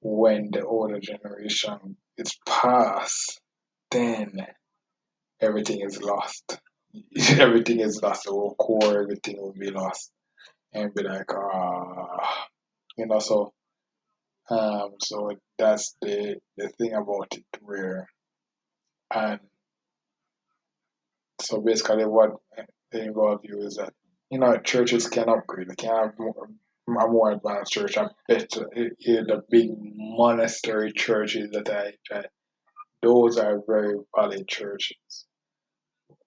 when 0.00 0.50
the 0.50 0.64
older 0.64 0.98
generation 0.98 1.98
is 2.16 2.34
passed, 2.46 3.42
then 3.90 4.32
everything 5.42 5.80
is 5.82 6.00
lost. 6.00 6.58
everything 7.38 7.80
is 7.80 8.00
lost, 8.02 8.24
the 8.24 8.30
whole 8.30 8.54
core, 8.54 9.02
everything 9.02 9.36
will 9.36 9.52
be 9.52 9.70
lost. 9.70 10.10
And 10.72 10.94
be 10.94 11.02
like, 11.02 11.30
ah, 11.30 12.46
you 12.96 13.06
know, 13.06 13.18
so, 13.18 13.52
um, 14.50 14.92
so 15.00 15.30
that's 15.58 15.96
the, 16.02 16.36
the 16.56 16.68
thing 16.70 16.94
about 16.94 17.28
it 17.32 17.44
where, 17.60 18.08
and 19.14 19.40
so 21.40 21.60
basically 21.60 22.04
what 22.04 22.30
the 22.90 23.04
involve 23.04 23.40
you 23.44 23.60
is 23.60 23.76
that, 23.76 23.92
you 24.30 24.38
know, 24.38 24.56
churches 24.58 25.08
can 25.08 25.28
upgrade, 25.28 25.68
they 25.68 25.74
can 25.74 25.94
have 25.94 26.18
more, 26.18 26.48
a 26.88 27.08
more 27.08 27.32
advanced 27.32 27.72
church. 27.72 27.96
I 27.96 28.08
bet 28.28 28.50
the 28.50 29.42
big 29.50 29.70
monastery 29.76 30.92
churches 30.92 31.50
that 31.52 31.70
I, 31.70 31.92
I 32.14 32.24
those 33.02 33.36
are 33.36 33.60
very 33.66 33.96
valid 34.16 34.46
churches 34.46 35.26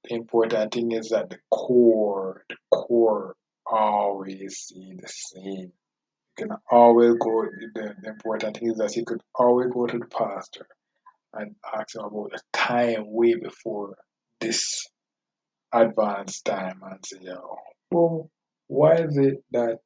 the 0.08 0.16
important 0.16 0.74
thing 0.74 0.92
is 0.92 1.10
that 1.10 1.30
the 1.30 1.38
core, 1.52 2.46
the 2.50 2.58
core 2.72 3.36
always 3.66 4.58
stay 4.58 4.96
the 5.02 5.08
same. 5.08 5.72
Can 6.38 6.50
always 6.70 7.14
go, 7.14 7.46
the, 7.76 7.96
the 8.02 8.10
important 8.10 8.58
thing 8.58 8.72
is 8.72 8.78
that 8.78 8.96
you 8.96 9.06
could 9.06 9.22
always 9.36 9.70
go 9.72 9.88
to 9.88 9.98
the 9.98 10.06
pastor 10.06 10.68
and 11.34 11.56
ask 11.74 11.96
him 11.96 12.04
about 12.04 12.32
the 12.32 12.42
time 12.54 13.06
way 13.08 13.36
before 13.36 13.96
this 14.42 14.86
advanced 15.72 16.46
time 16.46 16.82
and 16.84 17.00
say, 17.06 17.20
oh, 17.30 17.58
well, 17.92 18.30
why 18.68 18.96
is 18.96 19.18
it 19.18 19.44
that 19.52 19.80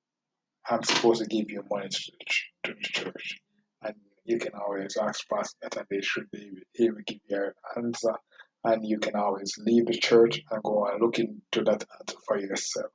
I'm 0.68 0.84
supposed 0.84 1.22
to 1.22 1.28
give 1.28 1.52
you 1.52 1.64
money 1.70 1.90
to 1.90 2.12
the, 2.20 2.26
to 2.64 2.74
the 2.74 2.82
church? 2.82 3.40
And 3.84 3.96
you 4.26 4.40
can 4.40 4.54
always 4.54 4.98
ask 4.98 5.28
pastor 5.30 5.58
that 5.62 5.78
and 5.78 5.86
they 5.90 6.02
should 6.02 6.32
be 6.32 6.52
able 6.80 6.98
to 6.98 7.04
give 7.04 7.22
you 7.30 7.38
an 7.38 7.54
answer 7.86 8.16
and 8.64 8.86
you 8.86 9.00
can 9.00 9.16
always 9.16 9.54
leave 9.60 9.86
the 9.86 9.98
church 9.98 10.42
and 10.52 10.64
go 10.64 10.86
and 10.86 11.02
look 11.02 11.20
into 11.20 11.64
that 11.64 11.86
answer 12.00 12.18
for 12.28 12.40
yourself. 12.40 12.92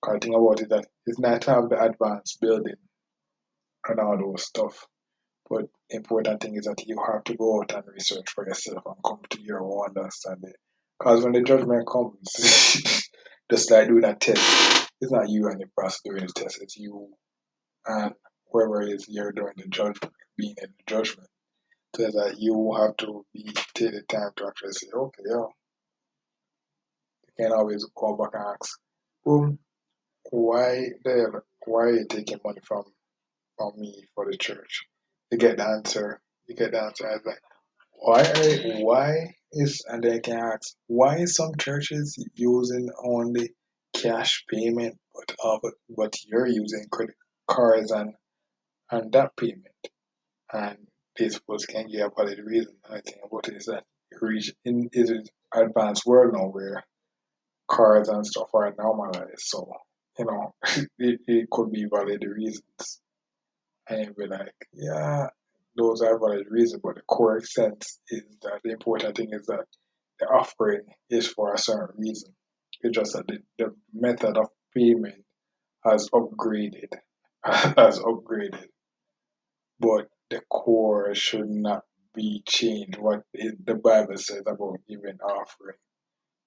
Because 0.00 0.14
the 0.14 0.26
thing 0.26 0.34
about 0.34 0.60
it 0.60 0.68
that 0.70 0.86
it's 1.06 1.18
not 1.18 1.42
to 1.42 1.50
have 1.50 1.68
the 1.68 1.82
advanced 1.82 2.40
building 2.40 2.74
and 3.88 4.00
all 4.00 4.18
those 4.18 4.44
stuff. 4.44 4.86
But 5.50 5.66
important 5.90 6.42
thing 6.42 6.56
is 6.56 6.64
that 6.66 6.84
you 6.86 6.96
have 7.06 7.24
to 7.24 7.36
go 7.36 7.60
out 7.60 7.74
and 7.74 7.84
research 7.92 8.30
for 8.34 8.46
yourself 8.46 8.82
and 8.86 8.96
come 9.04 9.20
to 9.30 9.42
your 9.42 9.62
own 9.62 9.88
understanding. 9.96 10.54
Because 10.98 11.24
when 11.24 11.32
the 11.34 11.42
judgment 11.42 11.86
comes, 11.86 13.10
just 13.50 13.70
like 13.70 13.88
doing 13.88 14.04
a 14.04 14.14
test, 14.14 14.90
it's 15.00 15.12
not 15.12 15.28
you 15.28 15.48
and 15.48 15.60
the 15.60 15.66
person 15.76 16.00
doing 16.04 16.26
the 16.26 16.32
test, 16.32 16.62
it's 16.62 16.76
you 16.76 17.10
and 17.86 18.12
whoever 18.50 18.82
is 18.82 19.06
you're 19.08 19.32
doing 19.32 19.54
the 19.56 19.68
judgment, 19.68 20.12
being 20.38 20.54
in 20.62 20.68
the 20.70 20.84
judgment 20.86 21.28
so 21.96 22.04
that 22.04 22.36
you 22.38 22.74
have 22.78 22.96
to 22.98 23.24
be 23.34 23.44
take 23.74 23.92
the 23.92 24.02
time 24.08 24.30
to 24.36 24.46
actually 24.46 24.72
say, 24.72 24.86
okay, 24.94 25.22
yeah. 25.28 25.46
You 27.38 27.46
can 27.46 27.52
always 27.52 27.84
go 27.94 28.16
back 28.16 28.30
and 28.34 28.44
ask, 28.60 28.78
well, 29.24 29.58
why 30.30 30.88
the 31.04 31.42
why 31.66 31.82
are 31.82 31.92
you 31.92 32.06
taking 32.08 32.38
money 32.44 32.60
from 32.64 32.84
from 33.56 33.72
me 33.76 34.04
for 34.14 34.30
the 34.30 34.36
church? 34.36 34.84
You 35.30 35.38
get 35.38 35.56
the 35.56 35.66
answer. 35.66 36.20
You 36.46 36.56
get 36.56 36.72
the 36.72 36.82
answer. 36.82 37.08
I 37.08 37.12
was 37.14 37.22
like, 37.24 37.40
why 37.92 38.24
why 38.82 39.34
is 39.52 39.84
and 39.88 40.02
then 40.02 40.14
you 40.14 40.20
can 40.20 40.38
ask 40.38 40.74
why 40.88 41.18
is 41.18 41.34
some 41.34 41.52
churches 41.58 42.16
using 42.34 42.90
only 43.04 43.50
cash 43.94 44.44
payment 44.48 44.98
but 45.14 45.36
uh, 45.44 45.58
but, 45.96 46.16
you're 46.26 46.48
using 46.48 46.86
credit 46.90 47.14
cards 47.46 47.90
and 47.92 48.14
and 48.90 49.12
that 49.12 49.36
payment 49.36 49.66
and 50.52 50.78
people 51.16 51.56
can 51.68 51.86
give 51.88 52.06
a 52.06 52.10
valid 52.14 52.38
reason. 52.44 52.74
I 52.88 53.00
think 53.00 53.18
it 53.32 53.56
is 53.56 53.66
that 53.66 53.84
in 54.64 54.88
is 54.92 55.30
advanced 55.54 56.06
world 56.06 56.34
now 56.34 56.46
where 56.46 56.84
cards 57.70 58.08
and 58.08 58.26
stuff 58.26 58.48
are 58.54 58.74
normalized. 58.78 59.40
So 59.40 59.70
you 60.18 60.26
know, 60.26 60.54
it, 60.98 61.20
it 61.26 61.50
could 61.50 61.72
be 61.72 61.86
valid 61.90 62.24
reasons. 62.24 63.00
And 63.88 64.14
be 64.16 64.26
like, 64.26 64.54
yeah, 64.72 65.26
those 65.76 66.02
are 66.02 66.18
valid 66.18 66.46
reasons, 66.50 66.82
but 66.82 66.96
the 66.96 67.02
core 67.02 67.40
sense 67.42 68.00
is 68.10 68.22
that 68.42 68.60
the 68.64 68.70
important 68.72 69.16
thing 69.16 69.30
is 69.32 69.46
that 69.46 69.64
the 70.20 70.26
offering 70.26 70.82
is 71.10 71.26
for 71.26 71.52
a 71.52 71.58
certain 71.58 71.96
reason. 71.98 72.32
It's 72.82 72.96
just 72.96 73.12
that 73.14 73.26
the, 73.26 73.38
the 73.58 73.74
method 73.92 74.36
of 74.36 74.48
payment 74.74 75.24
has 75.84 76.08
upgraded, 76.10 76.92
has 77.44 77.98
upgraded, 78.00 78.66
but 79.80 80.08
the 80.30 80.40
core 80.50 81.14
should 81.14 81.48
not 81.48 81.82
be 82.14 82.42
changed. 82.46 82.98
What 82.98 83.22
the 83.34 83.74
Bible 83.74 84.16
says 84.16 84.42
about 84.46 84.78
giving 84.88 85.18
offering 85.20 85.76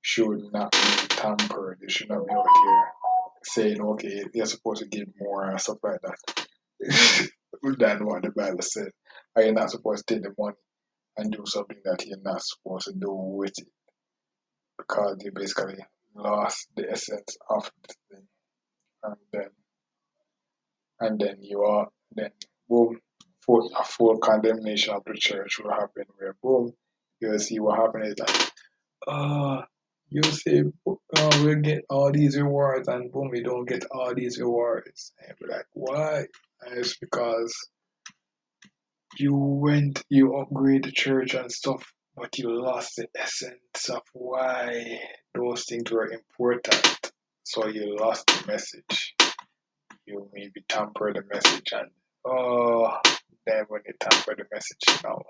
should 0.01 0.51
not 0.53 0.71
be 0.71 1.07
tampered. 1.09 1.79
You 1.81 1.89
should 1.89 2.09
not 2.09 2.25
be 2.25 2.33
out 2.33 2.45
here 2.63 2.85
saying, 3.43 3.81
okay, 3.81 4.23
you're 4.33 4.45
supposed 4.45 4.81
to 4.81 4.87
give 4.87 5.07
more 5.19 5.49
and 5.49 5.59
stuff 5.59 5.77
like 5.83 6.01
that. 6.01 6.47
Than 7.79 8.05
what 8.05 8.23
the 8.23 8.31
Bible 8.35 8.61
says. 8.61 8.91
Are 9.35 9.43
you 9.43 9.53
not 9.53 9.71
supposed 9.71 10.07
to 10.07 10.15
take 10.15 10.23
the 10.23 10.33
money 10.37 10.55
and 11.17 11.31
do 11.31 11.43
something 11.45 11.77
that 11.85 12.05
you're 12.05 12.19
not 12.23 12.41
supposed 12.43 12.87
to 12.87 12.93
do 12.93 13.11
with 13.11 13.53
it? 13.57 13.67
Because 14.77 15.17
you 15.23 15.31
basically 15.33 15.77
lost 16.15 16.69
the 16.75 16.91
essence 16.91 17.37
of 17.49 17.71
the 17.87 17.95
thing. 18.11 18.27
And 19.03 19.15
then 19.33 19.49
and 21.01 21.19
then 21.21 21.37
you 21.41 21.63
are 21.63 21.89
then 22.15 22.31
boom 22.69 22.99
full 23.45 23.71
a 23.79 23.85
full 23.85 24.19
condemnation 24.19 24.95
of 24.95 25.03
the 25.07 25.15
church 25.15 25.59
will 25.59 25.71
happen 25.71 26.05
where 26.17 26.35
boom 26.43 26.73
you'll 27.21 27.39
see 27.39 27.59
what 27.59 27.79
happens 27.79 28.09
is 28.09 28.19
like 28.19 28.51
uh 29.07 29.61
you 30.09 30.23
say 30.23 30.63
oh, 30.87 30.99
we'll 31.43 31.61
get 31.61 31.83
all 31.89 32.11
these 32.11 32.37
rewards 32.37 32.89
and 32.89 33.11
boom 33.11 33.29
we 33.31 33.43
don't 33.43 33.67
get 33.69 33.85
all 33.91 34.15
these 34.15 34.39
rewards 34.39 35.13
and 35.27 35.37
be 35.39 35.47
like 35.47 35.67
why 35.73 36.25
it's 36.67 36.97
because 36.97 37.53
you 39.17 39.35
went 39.35 40.03
you 40.09 40.35
upgrade 40.37 40.83
the 40.83 40.91
church 40.91 41.33
and 41.35 41.51
stuff 41.51 41.93
but 42.15 42.37
you 42.37 42.49
lost 42.49 42.95
the 42.95 43.07
essence 43.17 43.89
of 43.89 44.01
why 44.13 44.99
those 45.33 45.65
things 45.65 45.91
were 45.91 46.11
important. 46.11 47.11
So 47.43 47.67
you 47.67 47.97
lost 47.99 48.25
the 48.27 48.47
message. 48.47 49.15
You 50.05 50.29
maybe 50.33 50.63
tamper 50.69 51.13
the 51.13 51.23
message 51.31 51.73
and 51.73 51.89
oh 52.25 52.97
then 53.45 53.65
when 53.67 53.81
you 53.85 53.93
tamper 53.99 54.35
the 54.35 54.45
message 54.51 55.03
now 55.03 55.21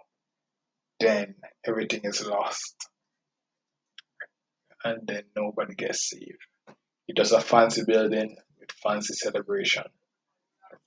then 0.99 1.35
everything 1.65 2.01
is 2.03 2.25
lost. 2.25 2.87
And 4.83 5.07
then 5.07 5.23
nobody 5.35 5.75
gets 5.75 6.09
saved. 6.09 6.77
It 7.07 7.17
just 7.17 7.33
a 7.33 7.41
fancy 7.41 7.83
building 7.85 8.35
with 8.59 8.71
fancy 8.71 9.13
celebration, 9.13 9.83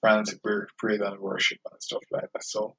fancy 0.02 0.36
praise 0.78 1.00
and 1.00 1.18
worship 1.18 1.58
and 1.70 1.82
stuff 1.82 2.02
like 2.10 2.30
that. 2.32 2.44
So 2.44 2.76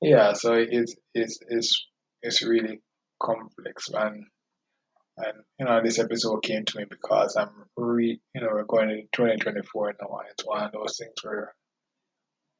yeah, 0.00 0.32
so 0.32 0.54
it's 0.54 0.94
it's 1.14 1.38
it's 1.48 1.86
it's 2.22 2.42
really 2.42 2.80
complex 3.20 3.88
and 3.90 4.24
and 5.18 5.34
you 5.58 5.66
know 5.66 5.80
this 5.82 5.98
episode 5.98 6.42
came 6.42 6.64
to 6.64 6.78
me 6.78 6.84
because 6.88 7.36
I'm 7.36 7.50
re 7.76 8.20
you 8.34 8.40
know 8.40 8.48
we're 8.50 8.64
going 8.64 8.90
into 8.90 9.02
2024 9.12 9.94
now 10.00 10.20
it's 10.30 10.46
one 10.46 10.64
of 10.64 10.72
those 10.72 10.96
things 10.98 11.12
where 11.22 11.54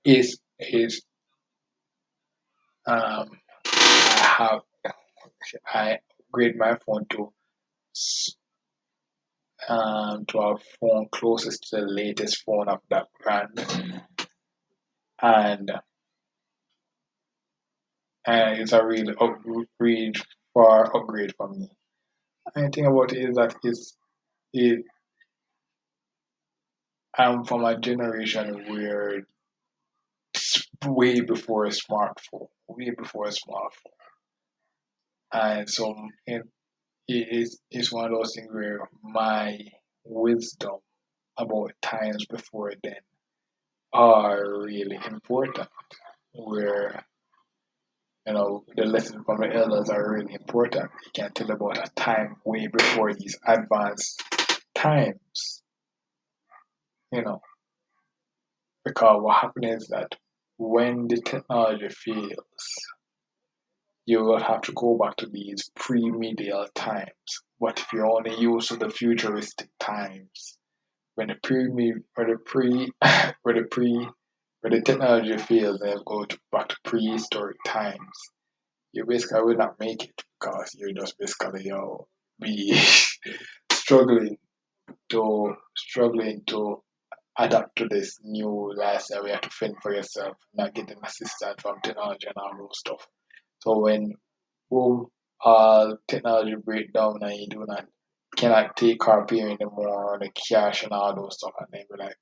is 0.04 0.38
is 0.58 1.02
um 2.86 3.28
I 3.66 4.34
have 4.38 4.60
I 5.66 5.98
upgrade 6.26 6.56
my 6.56 6.76
phone 6.86 7.06
to 7.10 7.32
um, 9.68 10.24
to 10.26 10.38
our 10.38 10.58
phone 10.80 11.08
closest 11.12 11.68
to 11.70 11.76
the 11.76 11.82
latest 11.82 12.42
phone 12.44 12.68
of 12.68 12.80
that 12.90 13.08
brand, 13.22 14.02
and 15.20 15.70
and 18.26 18.60
it's 18.60 18.72
a 18.72 18.84
real 18.84 19.10
upgrade 19.20 20.16
far 20.54 20.96
upgrade 20.96 21.34
for 21.36 21.48
me. 21.48 21.68
And 22.54 22.66
the 22.66 22.70
thing 22.70 22.86
about 22.86 23.12
it 23.12 23.28
is 23.28 23.36
that 23.36 23.56
it's 23.62 23.96
it 24.52 24.84
I'm 27.16 27.44
from 27.44 27.64
a 27.64 27.78
generation 27.78 28.64
where 28.68 29.26
way 30.86 31.20
before 31.20 31.66
a 31.66 31.70
smartphone, 31.70 32.48
way 32.68 32.90
before 32.90 33.26
a 33.26 33.30
smartphone, 33.30 33.98
and 35.32 35.68
so 35.68 35.94
in 36.26 36.42
it 37.10 37.28
is 37.30 37.60
it's 37.70 37.92
one 37.92 38.04
of 38.04 38.12
those 38.12 38.34
things 38.34 38.52
where 38.52 38.88
my 39.02 39.58
wisdom 40.04 40.76
about 41.36 41.72
times 41.82 42.24
before 42.26 42.72
then 42.82 43.00
are 43.92 44.62
really 44.62 44.98
important. 45.08 45.68
Where 46.32 47.04
you 48.26 48.32
know 48.32 48.64
the 48.76 48.84
lessons 48.84 49.24
from 49.26 49.40
the 49.40 49.52
elders 49.52 49.90
are 49.90 50.14
really 50.14 50.34
important. 50.34 50.90
You 51.04 51.10
can 51.12 51.32
tell 51.32 51.50
about 51.50 51.78
a 51.78 51.90
time 51.96 52.36
way 52.44 52.68
before 52.68 53.12
these 53.14 53.36
advanced 53.44 54.22
times. 54.74 55.62
You 57.10 57.22
know, 57.22 57.40
because 58.84 59.20
what 59.20 59.42
happens 59.42 59.82
is 59.82 59.88
that 59.88 60.14
when 60.58 61.08
the 61.08 61.20
technology 61.20 61.88
fails, 61.88 62.86
you 64.06 64.22
will 64.22 64.42
have 64.42 64.62
to 64.62 64.72
go 64.72 64.96
back 64.96 65.16
to 65.16 65.26
these 65.26 65.70
pre-medial 65.76 66.66
times. 66.74 67.42
But 67.60 67.78
if 67.78 67.92
you're 67.92 68.10
only 68.10 68.38
used 68.40 68.68
to 68.68 68.76
the 68.76 68.90
futuristic 68.90 69.68
times, 69.78 70.58
when 71.14 71.28
the 71.28 71.36
pre 71.42 71.66
or 72.16 72.26
the 72.26 72.38
pre 72.44 72.90
or 73.44 73.54
the 73.54 73.66
pre 73.70 74.08
where 74.60 74.70
the 74.70 74.82
technology 74.82 75.36
fails 75.36 75.80
and 75.80 76.04
go 76.04 76.24
to 76.24 76.38
back 76.52 76.68
to 76.68 76.76
prehistoric 76.84 77.56
times, 77.66 78.32
you 78.92 79.04
basically 79.06 79.42
will 79.42 79.56
not 79.56 79.78
make 79.80 80.04
it 80.04 80.22
because 80.40 80.74
you're 80.78 80.92
just 80.92 81.18
basically 81.18 81.64
you'll 81.64 82.08
be 82.40 82.78
struggling 83.70 84.36
to 85.10 85.54
struggling 85.76 86.42
to 86.46 86.82
adapt 87.38 87.76
to 87.76 87.86
this 87.88 88.18
new 88.22 88.72
lifestyle 88.76 89.26
you 89.26 89.32
have 89.32 89.40
to 89.40 89.50
fend 89.50 89.74
for 89.82 89.94
yourself, 89.94 90.36
not 90.54 90.74
getting 90.74 90.96
assistance 91.04 91.60
from 91.60 91.80
technology 91.82 92.26
and 92.26 92.36
all 92.36 92.52
those 92.58 92.78
stuff. 92.78 93.06
So 93.60 93.78
when 93.80 94.14
boom, 94.70 95.06
all 95.40 95.96
technology 96.08 96.54
break 96.56 96.92
down 96.92 97.18
and 97.22 97.34
you 97.34 97.46
do 97.48 97.64
not 97.66 97.86
cannot 98.36 98.76
take 98.76 98.98
car 99.00 99.26
payment 99.26 99.60
anymore, 99.60 100.18
the 100.20 100.30
cash 100.30 100.82
and 100.82 100.92
all 100.92 101.14
those 101.14 101.36
stuff, 101.36 101.52
and 101.58 101.68
then 101.72 101.84
be 101.90 102.02
like, 102.02 102.16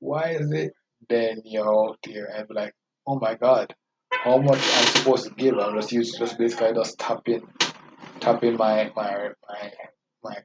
why 0.00 0.30
is 0.30 0.50
it? 0.52 0.72
Then 1.08 1.42
you're 1.44 1.68
out 1.68 1.98
there 2.04 2.26
and 2.26 2.48
be 2.48 2.54
like, 2.54 2.74
oh 3.06 3.18
my 3.18 3.34
god, 3.34 3.74
how 4.10 4.38
much 4.38 4.60
I'm 4.60 4.86
supposed 4.86 5.26
to 5.28 5.34
give? 5.34 5.58
I'm 5.58 5.74
just 5.76 5.92
used 5.92 6.18
just 6.18 6.38
basically 6.38 6.74
just 6.74 6.98
tap 6.98 7.20
in, 7.26 7.42
tap 8.20 8.42
in 8.44 8.56
my 8.56 8.90
my 8.94 9.30
my 9.48 9.72
my 10.22 10.36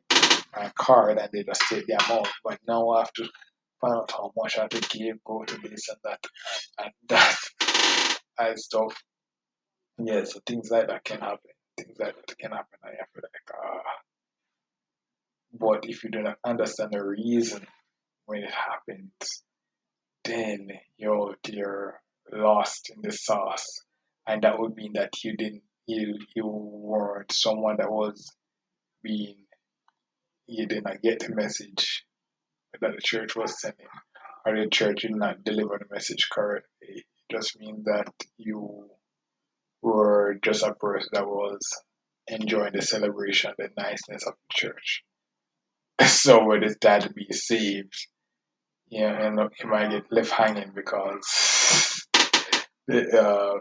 my 0.55 0.71
card 0.77 1.17
and 1.17 1.29
they 1.33 1.43
just 1.43 1.61
take 1.69 1.85
the 1.87 2.03
amount. 2.05 2.27
But 2.43 2.59
now 2.67 2.89
I 2.89 2.99
have 2.99 3.13
to 3.13 3.29
find 3.81 3.95
out 3.95 4.11
how 4.11 4.31
much 4.37 4.57
I 4.57 4.61
have 4.61 4.69
to 4.69 4.97
give, 4.97 5.23
go 5.25 5.43
to 5.43 5.57
this 5.57 5.89
and 5.89 5.97
that 6.03 6.25
and 6.79 6.91
that 7.09 7.37
and 8.39 8.59
stuff. 8.59 8.95
Yeah, 9.99 10.23
so 10.25 10.39
things 10.45 10.69
like 10.71 10.87
that 10.87 11.03
can 11.03 11.19
happen. 11.19 11.51
Things 11.77 11.97
like 11.99 12.15
that 12.15 12.37
can 12.37 12.51
happen. 12.51 12.79
I 12.83 12.89
feel 12.91 13.23
like, 13.23 13.51
ah. 13.53 13.81
But 15.53 15.85
if 15.89 16.03
you 16.03 16.11
do 16.11 16.21
not 16.21 16.37
understand 16.45 16.91
the 16.91 17.03
reason 17.03 17.65
when 18.25 18.43
it 18.43 18.51
happens, 18.51 19.43
then 20.23 20.67
you're 20.97 21.35
you're 21.47 22.01
lost 22.31 22.91
in 22.93 23.01
the 23.01 23.11
sauce, 23.11 23.65
and 24.27 24.41
that 24.43 24.59
would 24.59 24.75
mean 24.75 24.93
that 24.93 25.13
you 25.23 25.35
didn't 25.35 25.63
you 25.87 26.17
you 26.35 26.45
weren't 26.45 27.31
someone 27.31 27.77
that 27.77 27.89
was 27.91 28.35
being 29.01 29.45
you 30.47 30.67
did 30.67 30.83
not 30.83 31.01
get 31.01 31.19
the 31.19 31.33
message 31.33 32.05
that 32.79 32.91
the 32.95 33.01
church 33.01 33.35
was 33.35 33.59
sending, 33.59 33.87
or 34.45 34.55
the 34.59 34.69
church 34.69 35.01
did 35.01 35.15
not 35.15 35.43
deliver 35.43 35.77
the 35.79 35.93
message 35.93 36.27
correctly. 36.31 36.67
It 36.81 37.05
just 37.31 37.59
means 37.59 37.83
that 37.85 38.11
you 38.37 38.89
were 39.81 40.37
just 40.43 40.63
a 40.63 40.73
person 40.73 41.09
that 41.13 41.27
was 41.27 41.59
enjoying 42.27 42.73
the 42.73 42.81
celebration, 42.81 43.53
the 43.57 43.69
niceness 43.77 44.25
of 44.25 44.33
the 44.33 44.53
church. 44.53 45.03
so 46.05 46.51
it's 46.53 46.77
time 46.77 47.01
to 47.01 47.13
be 47.13 47.27
saved, 47.31 47.93
yeah, 48.89 49.27
and 49.27 49.39
you 49.39 49.69
might 49.69 49.91
get 49.91 50.11
left 50.11 50.31
hanging 50.31 50.71
because 50.75 52.05
the, 52.87 53.21
uh, 53.21 53.59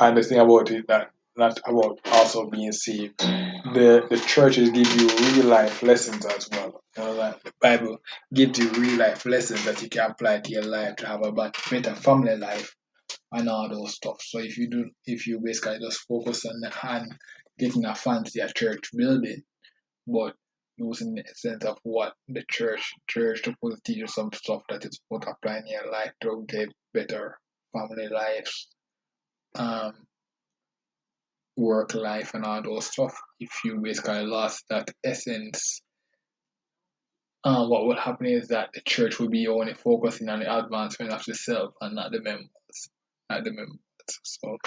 and 0.00 0.16
the 0.16 0.22
thing 0.22 0.38
about 0.38 0.70
it 0.70 0.86
that 0.88 1.10
not 1.36 1.58
about 1.66 1.98
also 2.12 2.50
being 2.50 2.72
saved. 2.72 3.18
The 3.18 4.06
the 4.10 4.18
churches 4.26 4.70
give 4.70 4.92
you 4.94 5.08
real 5.08 5.46
life 5.46 5.82
lessons 5.82 6.26
as 6.26 6.48
well. 6.50 6.82
You 6.96 7.04
know 7.04 7.14
that 7.16 7.42
the 7.44 7.52
Bible 7.60 7.98
gives 8.34 8.58
you 8.58 8.68
real 8.70 8.98
life 8.98 9.24
lessons 9.26 9.64
that 9.64 9.80
you 9.82 9.88
can 9.88 10.10
apply 10.10 10.40
to 10.40 10.50
your 10.50 10.64
life 10.64 10.96
to 10.96 11.06
have 11.06 11.24
a 11.24 11.32
better 11.32 11.94
family 11.94 12.36
life 12.36 12.74
and 13.32 13.48
all 13.48 13.68
those 13.68 13.94
stuff. 13.94 14.20
So 14.20 14.38
if 14.38 14.58
you 14.58 14.68
do, 14.68 14.90
if 15.06 15.26
you 15.26 15.40
basically 15.40 15.78
just 15.80 16.00
focus 16.00 16.44
on 16.44 16.60
the 16.60 16.70
hand 16.70 17.14
getting 17.58 17.84
a 17.84 17.94
fancy 17.94 18.40
church 18.54 18.90
building, 18.96 19.42
but 20.06 20.34
using 20.76 21.14
the 21.14 21.24
sense 21.34 21.64
of 21.64 21.78
what 21.82 22.14
the 22.28 22.42
church 22.50 22.92
church 23.06 23.42
to 23.42 23.54
put 23.62 23.82
teach 23.84 23.98
you 23.98 24.06
some 24.06 24.32
stuff 24.32 24.62
that 24.68 24.84
is 24.84 25.00
put 25.10 25.24
apply 25.28 25.58
in 25.58 25.66
your 25.66 25.90
life 25.90 26.12
to 26.22 26.44
get 26.48 26.68
better 26.94 27.38
family 27.72 28.08
lives, 28.08 28.68
um, 29.56 29.92
work 31.56 31.94
life 31.94 32.32
and 32.34 32.44
all 32.44 32.62
those 32.62 32.86
stuff. 32.86 33.14
If 33.38 33.50
you 33.64 33.78
basically 33.80 34.24
lost 34.24 34.64
that 34.70 34.90
essence, 35.04 35.82
uh, 37.44 37.66
what 37.66 37.86
will 37.86 37.96
happen 37.96 38.26
is 38.26 38.48
that 38.48 38.70
the 38.74 38.80
church 38.82 39.18
will 39.18 39.28
be 39.28 39.48
only 39.48 39.74
focusing 39.74 40.28
on 40.28 40.40
the 40.40 40.58
advancement 40.58 41.12
of 41.12 41.24
the 41.24 41.34
self 41.34 41.74
and 41.80 41.94
not 41.94 42.12
the 42.12 42.20
members, 42.20 42.90
not 43.30 43.44
the 43.44 43.52
moment. 43.52 43.80
So 44.24 44.58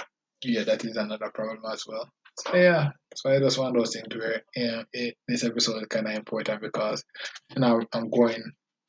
yeah, 0.43 0.63
that 0.63 0.85
is 0.85 0.95
another 0.95 1.29
problem 1.33 1.59
as 1.71 1.83
well. 1.87 2.09
So 2.39 2.55
yeah, 2.55 2.89
so 3.15 3.31
I 3.31 3.39
just 3.39 3.59
want 3.59 3.75
those 3.77 3.93
things 3.93 4.07
where 4.15 4.41
know, 4.55 4.83
it, 4.93 5.15
this 5.27 5.43
episode 5.43 5.81
is 5.81 5.87
kind 5.87 6.07
of 6.07 6.15
important 6.15 6.61
because 6.61 7.03
now 7.55 7.79
I'm 7.93 8.09
going 8.09 8.41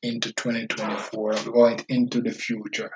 into 0.02 0.32
2024, 0.32 1.34
I'm 1.34 1.52
going 1.52 1.84
into 1.88 2.22
the 2.22 2.30
future, 2.30 2.90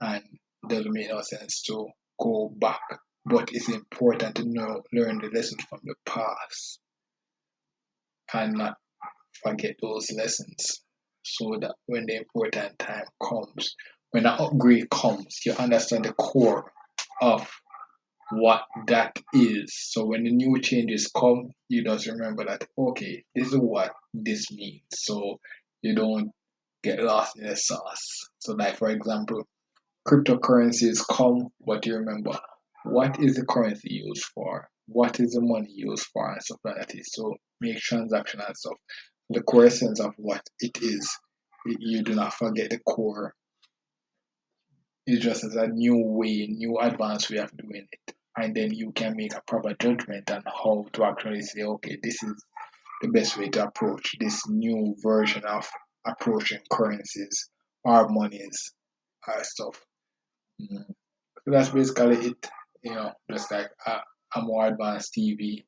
and 0.00 0.22
it 0.62 0.68
doesn't 0.68 0.92
make 0.92 1.10
no 1.10 1.20
sense 1.20 1.62
to 1.64 1.86
go 2.20 2.52
back. 2.58 2.80
But 3.26 3.50
it's 3.52 3.68
important 3.68 4.36
to 4.36 4.44
know, 4.46 4.82
learn 4.92 5.18
the 5.18 5.30
lessons 5.34 5.64
from 5.68 5.80
the 5.84 5.94
past, 6.06 6.80
and 8.32 8.54
not 8.54 8.76
forget 9.42 9.76
those 9.82 10.10
lessons, 10.12 10.82
so 11.24 11.58
that 11.60 11.74
when 11.86 12.06
the 12.06 12.16
important 12.16 12.78
time 12.78 13.04
comes, 13.22 13.74
when 14.14 14.26
an 14.26 14.36
upgrade 14.38 14.88
comes, 14.90 15.40
you 15.44 15.52
understand 15.54 16.04
the 16.04 16.12
core 16.12 16.70
of 17.20 17.50
what 18.30 18.62
that 18.86 19.18
is. 19.32 19.74
So 19.90 20.06
when 20.06 20.22
the 20.22 20.30
new 20.30 20.60
changes 20.60 21.10
come, 21.16 21.50
you 21.68 21.82
just 21.82 22.06
remember 22.06 22.44
that 22.44 22.64
okay, 22.78 23.24
this 23.34 23.48
is 23.48 23.58
what 23.58 23.90
this 24.14 24.52
means. 24.52 24.84
So 24.92 25.40
you 25.82 25.96
don't 25.96 26.30
get 26.84 27.02
lost 27.02 27.36
in 27.40 27.48
the 27.48 27.56
sauce. 27.56 28.28
So 28.38 28.52
like 28.52 28.76
for 28.76 28.90
example, 28.90 29.48
cryptocurrencies 30.06 31.04
come, 31.10 31.48
but 31.66 31.84
you 31.84 31.96
remember 31.96 32.38
what 32.84 33.18
is 33.18 33.34
the 33.34 33.44
currency 33.44 33.88
used 33.94 34.26
for? 34.26 34.68
What 34.86 35.18
is 35.18 35.32
the 35.32 35.40
money 35.40 35.72
used 35.74 36.06
for 36.12 36.30
and 36.30 36.40
stuff 36.40 36.60
like 36.62 36.76
that 36.76 36.94
is 36.94 37.08
so 37.10 37.34
make 37.60 37.78
transaction 37.78 38.40
and 38.46 38.56
stuff. 38.56 38.76
The 39.30 39.42
core 39.42 39.66
essence 39.66 39.98
of 39.98 40.14
what 40.18 40.42
it 40.60 40.80
is. 40.82 41.10
You 41.66 42.04
do 42.04 42.14
not 42.14 42.34
forget 42.34 42.70
the 42.70 42.78
core. 42.78 43.34
It's 45.06 45.22
just 45.22 45.44
as 45.44 45.56
a 45.56 45.66
new 45.66 45.96
way, 45.96 46.46
new 46.46 46.78
advanced 46.78 47.30
way 47.30 47.38
of 47.38 47.56
doing 47.56 47.86
it 47.90 48.14
and 48.36 48.54
then 48.54 48.72
you 48.72 48.92
can 48.92 49.16
make 49.16 49.34
a 49.34 49.42
proper 49.46 49.74
judgment 49.74 50.30
on 50.30 50.42
how 50.46 50.86
to 50.92 51.04
actually 51.04 51.42
say, 51.42 51.62
okay, 51.62 51.98
this 52.02 52.22
is 52.22 52.44
the 53.02 53.08
best 53.08 53.38
way 53.38 53.48
to 53.48 53.64
approach 53.64 54.16
this 54.18 54.48
new 54.48 54.94
version 55.02 55.44
of 55.44 55.68
approaching 56.06 56.60
currencies 56.70 57.50
or 57.84 58.08
monies 58.08 58.72
or 59.28 59.44
stuff. 59.44 59.80
Mm. 60.60 60.84
So 61.44 61.50
that's 61.50 61.68
basically 61.68 62.28
it. 62.28 62.50
You 62.82 62.94
know, 62.94 63.12
just 63.30 63.50
like 63.50 63.70
a, 63.86 63.98
a 64.36 64.42
more 64.42 64.66
advanced 64.66 65.14
TV. 65.16 65.64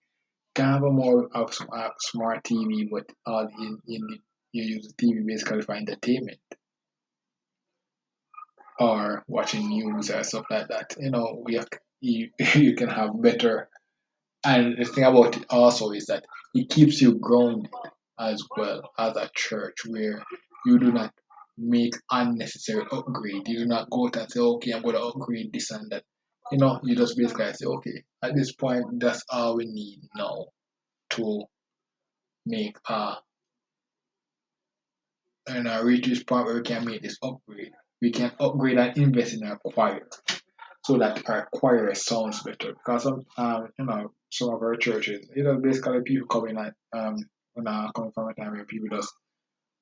Can 0.54 0.72
have 0.72 0.82
a 0.84 0.90
more 0.90 1.28
of 1.34 1.50
a 1.72 1.90
smart 1.98 2.44
TV, 2.44 2.88
but 2.90 3.04
all 3.26 3.46
in, 3.58 3.78
in 3.86 4.00
the, 4.06 4.18
you 4.52 4.64
use 4.64 4.88
the 4.88 5.06
TV 5.06 5.26
basically 5.26 5.60
for 5.60 5.74
entertainment 5.74 6.38
or 8.78 9.24
watching 9.28 9.68
news 9.68 10.10
or 10.10 10.22
stuff 10.22 10.46
like 10.50 10.68
that. 10.68 10.94
You 10.98 11.10
know, 11.10 11.42
we 11.44 11.60
you 12.00 12.30
you 12.54 12.74
can 12.74 12.88
have 12.88 13.20
better. 13.20 13.68
And 14.44 14.76
the 14.78 14.84
thing 14.84 15.04
about 15.04 15.36
it 15.36 15.44
also 15.50 15.90
is 15.90 16.06
that 16.06 16.24
it 16.54 16.68
keeps 16.68 17.00
you 17.00 17.18
grounded 17.18 17.70
as 18.18 18.42
well 18.56 18.90
as 18.98 19.16
a 19.16 19.30
church 19.34 19.78
where 19.86 20.22
you 20.64 20.78
do 20.78 20.92
not 20.92 21.12
make 21.58 21.94
unnecessary 22.10 22.84
upgrade. 22.92 23.48
You 23.48 23.60
do 23.60 23.66
not 23.66 23.90
go 23.90 24.06
out 24.06 24.16
and 24.16 24.30
say, 24.30 24.40
okay, 24.40 24.72
I'm 24.72 24.82
going 24.82 24.94
to 24.94 25.02
upgrade 25.02 25.52
this 25.52 25.70
and 25.70 25.90
that. 25.90 26.04
You 26.52 26.58
know, 26.58 26.78
you 26.84 26.94
just 26.94 27.16
basically 27.16 27.52
say, 27.54 27.66
okay, 27.66 28.04
at 28.22 28.36
this 28.36 28.52
point, 28.52 29.00
that's 29.00 29.24
all 29.30 29.56
we 29.56 29.66
need 29.66 29.98
now 30.14 30.46
to 31.10 31.42
make 32.44 32.76
a 32.88 33.14
and 35.48 35.68
uh, 35.68 35.80
reach 35.84 36.06
this 36.06 36.22
point 36.22 36.46
where 36.46 36.54
we 36.56 36.62
can 36.62 36.84
make 36.84 37.02
this 37.02 37.18
upgrade. 37.22 37.72
We 38.02 38.10
can 38.10 38.32
upgrade 38.38 38.78
and 38.78 38.96
invest 38.96 39.34
in 39.34 39.46
our 39.46 39.58
choir 39.58 40.06
so 40.84 40.98
that 40.98 41.28
our 41.28 41.48
choir 41.52 41.92
sounds 41.94 42.42
better. 42.42 42.74
Because 42.74 43.02
some, 43.04 43.24
um, 43.38 43.68
you 43.78 43.84
know, 43.84 44.12
some 44.30 44.50
of 44.50 44.62
our 44.62 44.76
churches, 44.76 45.28
you 45.34 45.42
know, 45.42 45.58
basically 45.58 46.00
people 46.02 46.28
come 46.28 46.48
in 46.48 46.58
and 46.58 46.72
um, 46.92 47.16
when 47.54 47.66
I 47.66 47.90
come 47.94 48.12
from 48.12 48.28
a 48.28 48.34
time 48.34 48.52
where 48.52 48.64
people 48.64 48.96
just 48.96 49.12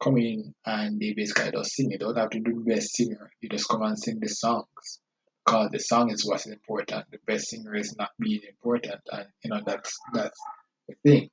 come 0.03 0.17
in 0.19 0.55
and 0.67 1.01
they 1.01 1.13
basically 1.13 1.51
just 1.51 1.73
sing. 1.73 1.91
You 1.91 1.99
don't 1.99 2.17
have 2.17 2.31
to 2.31 2.41
do 2.41 2.63
the 2.65 2.75
best 2.75 2.95
singer. 2.95 3.31
You 3.41 3.49
just 3.49 3.69
come 3.69 3.83
and 3.83 3.99
sing 3.99 4.21
the 4.21 4.29
songs. 4.29 5.01
Because 5.45 5.71
the 5.73 5.79
song 5.79 6.11
is 6.11 6.27
what's 6.27 6.47
important. 6.47 7.05
The 7.11 7.19
best 7.27 7.49
singer 7.49 7.75
is 7.75 7.95
not 7.99 8.11
being 8.19 8.41
important, 8.49 9.01
and 9.13 9.27
you 9.43 9.51
know 9.51 9.61
that's 9.67 9.99
that's 10.15 10.41
the 10.89 10.95
thing, 11.05 11.29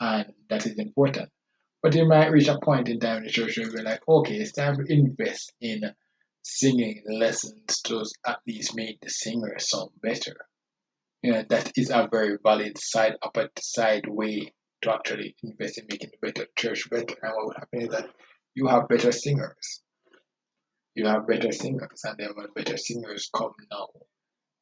and 0.00 0.34
that 0.50 0.66
is 0.66 0.78
important. 0.78 1.30
But 1.82 1.94
you 1.94 2.06
might 2.06 2.30
reach 2.30 2.48
a 2.48 2.58
point 2.58 2.90
in 2.90 3.00
time 3.00 3.18
in 3.18 3.24
the 3.24 3.30
church 3.30 3.56
where 3.56 3.70
you're 3.70 3.82
like, 3.82 4.06
okay, 4.06 4.34
it's 4.36 4.52
time 4.52 4.76
to 4.76 4.92
invest 4.92 5.54
in 5.62 5.80
singing 6.44 7.02
lessons 7.08 7.80
to 7.82 8.04
at 8.26 8.38
least 8.46 8.76
make 8.76 9.00
the 9.00 9.08
singer 9.08 9.58
sound 9.58 9.90
better. 10.02 10.36
You 11.22 11.32
know, 11.32 11.44
that 11.48 11.72
is 11.74 11.90
a 11.90 12.06
very 12.10 12.36
valid 12.42 12.76
side 12.78 13.14
up 13.22 13.36
a 13.38 13.48
side 13.58 14.04
way 14.06 14.52
to 14.82 14.92
actually 14.92 15.34
invest 15.42 15.78
in 15.78 15.86
making 15.90 16.10
the 16.10 16.30
better 16.30 16.46
church 16.56 16.88
better. 16.90 17.16
And 17.22 17.32
what 17.34 17.46
would 17.46 17.56
happen 17.56 17.80
is 17.80 17.88
that 17.88 18.10
you 18.54 18.66
have 18.66 18.88
better 18.88 19.10
singers. 19.10 19.82
You 20.94 21.06
have 21.06 21.26
better 21.26 21.50
singers, 21.50 22.02
and 22.04 22.16
then 22.18 22.28
when 22.34 22.46
better 22.54 22.76
singers 22.76 23.28
come 23.34 23.54
now, 23.70 23.88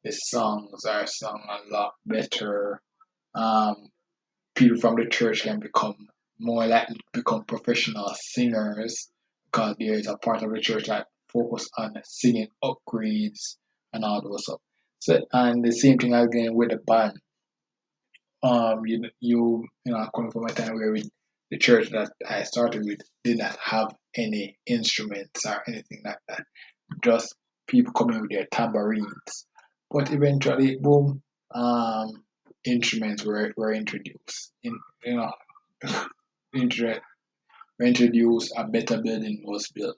the 0.04 0.12
songs 0.12 0.84
are 0.86 1.06
sung 1.06 1.42
a 1.50 1.72
lot 1.74 1.94
better. 2.06 2.80
Um, 3.34 3.88
people 4.54 4.78
from 4.78 4.94
the 4.96 5.06
church 5.10 5.42
can 5.42 5.60
become 5.60 6.08
more 6.38 6.66
likely 6.66 6.96
to 6.96 7.02
become 7.12 7.44
professional 7.44 8.10
singers 8.14 9.10
because 9.46 9.76
there 9.78 9.94
is 9.94 10.06
a 10.06 10.16
part 10.16 10.42
of 10.42 10.52
the 10.52 10.60
church 10.60 10.86
that 10.86 11.08
focus 11.32 11.68
on 11.76 11.94
singing 12.04 12.48
upgrades 12.62 13.56
and 13.92 14.04
all 14.04 14.22
those 14.22 14.44
stuff. 14.44 14.60
So 15.00 15.20
and 15.32 15.64
the 15.64 15.72
same 15.72 15.98
thing 15.98 16.14
again 16.14 16.54
with 16.54 16.70
the 16.70 16.76
band. 16.76 17.18
Um, 18.42 18.86
you 18.86 19.02
you 19.20 19.64
you 19.84 19.92
know 19.92 20.08
coming 20.14 20.30
from 20.30 20.44
a 20.44 20.52
time 20.52 20.74
where 20.74 20.92
we, 20.92 21.04
the 21.50 21.58
church 21.58 21.90
that 21.90 22.12
I 22.28 22.42
started 22.44 22.84
with 22.84 23.00
did 23.24 23.38
not 23.38 23.56
have 23.62 23.94
any 24.16 24.58
instruments 24.66 25.46
or 25.46 25.62
anything 25.66 26.02
like 26.04 26.18
that. 26.28 26.44
Just 27.02 27.34
people 27.66 27.92
coming 27.92 28.20
with 28.20 28.30
their 28.30 28.46
tambourines. 28.50 29.46
But 29.90 30.12
eventually, 30.12 30.76
boom, 30.80 31.22
um, 31.54 32.24
instruments 32.64 33.24
were, 33.24 33.52
were 33.56 33.72
introduced. 33.72 34.52
In 34.62 34.78
you 35.04 35.16
know, 35.16 35.32
introduced, 36.54 37.00
introduced, 37.80 38.52
a 38.56 38.64
better 38.64 39.02
building 39.02 39.42
was 39.44 39.68
built 39.68 39.96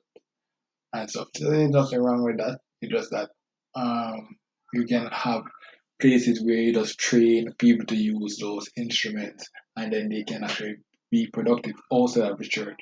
and. 0.94 1.10
So 1.10 1.26
there's 1.40 1.70
nothing 1.70 2.00
wrong 2.02 2.24
with 2.24 2.38
that. 2.38 2.60
It's 2.82 2.92
just 2.92 3.12
that 3.12 3.30
um, 3.76 4.36
you 4.74 4.86
can 4.86 5.08
have 5.12 5.42
places 6.00 6.42
where 6.44 6.56
you 6.56 6.74
just 6.74 6.98
train 6.98 7.52
people 7.58 7.86
to 7.86 7.96
use 7.96 8.38
those 8.40 8.68
instruments 8.78 9.48
and 9.76 9.92
then 9.92 10.10
they 10.10 10.24
can 10.24 10.44
actually 10.44 10.76
be 11.12 11.28
productive 11.32 11.74
also 11.90 12.24
at 12.30 12.38
the 12.38 12.44
church 12.46 12.78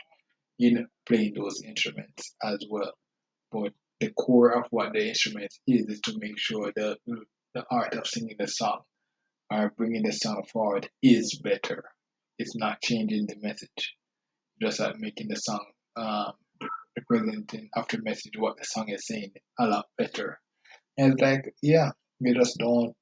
in 0.61 0.87
playing 1.07 1.35
those 1.37 1.62
instruments 1.66 2.35
as 2.44 2.59
well. 2.70 2.92
But 3.53 3.72
the 4.01 4.12
core 4.12 4.59
of 4.59 4.66
what 4.70 4.92
the 4.94 5.09
instrument 5.09 5.53
is 5.66 5.87
is 5.88 6.01
to 6.03 6.14
make 6.18 6.38
sure 6.38 6.72
that 6.77 6.98
the 7.55 7.64
art 7.70 7.94
of 7.94 8.07
singing 8.09 8.37
the 8.38 8.48
song 8.48 8.81
or 9.53 9.72
bringing 9.77 10.05
the 10.05 10.12
song 10.12 10.44
forward 10.53 10.88
is 11.03 11.40
better. 11.44 11.85
It's 12.38 12.57
not 12.57 12.83
changing 12.83 13.27
the 13.29 13.37
message, 13.40 13.96
just 14.62 14.81
like 14.81 14.96
making 14.98 15.29
the 15.29 15.37
song 15.37 15.64
um, 15.96 16.33
representing 16.96 17.68
after 17.76 18.00
message 18.02 18.37
what 18.37 18.57
the 18.57 18.64
song 18.64 18.88
is 18.88 19.07
saying 19.07 19.33
a 19.59 19.66
lot 19.66 19.87
better. 19.98 20.40
And 20.98 21.12
it's 21.12 21.22
like, 21.22 21.55
yeah, 21.62 21.90
we 22.20 22.35
just 22.35 22.59
don't. 22.59 22.94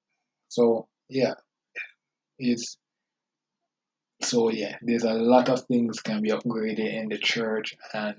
So 0.48 0.88
yeah, 1.08 1.34
it's 2.38 2.76
so 4.22 4.50
yeah. 4.50 4.76
There's 4.82 5.04
a 5.04 5.14
lot 5.14 5.48
of 5.48 5.64
things 5.64 6.00
can 6.00 6.22
be 6.22 6.30
upgraded 6.30 6.92
in 6.92 7.08
the 7.08 7.18
church, 7.18 7.74
and 7.94 8.16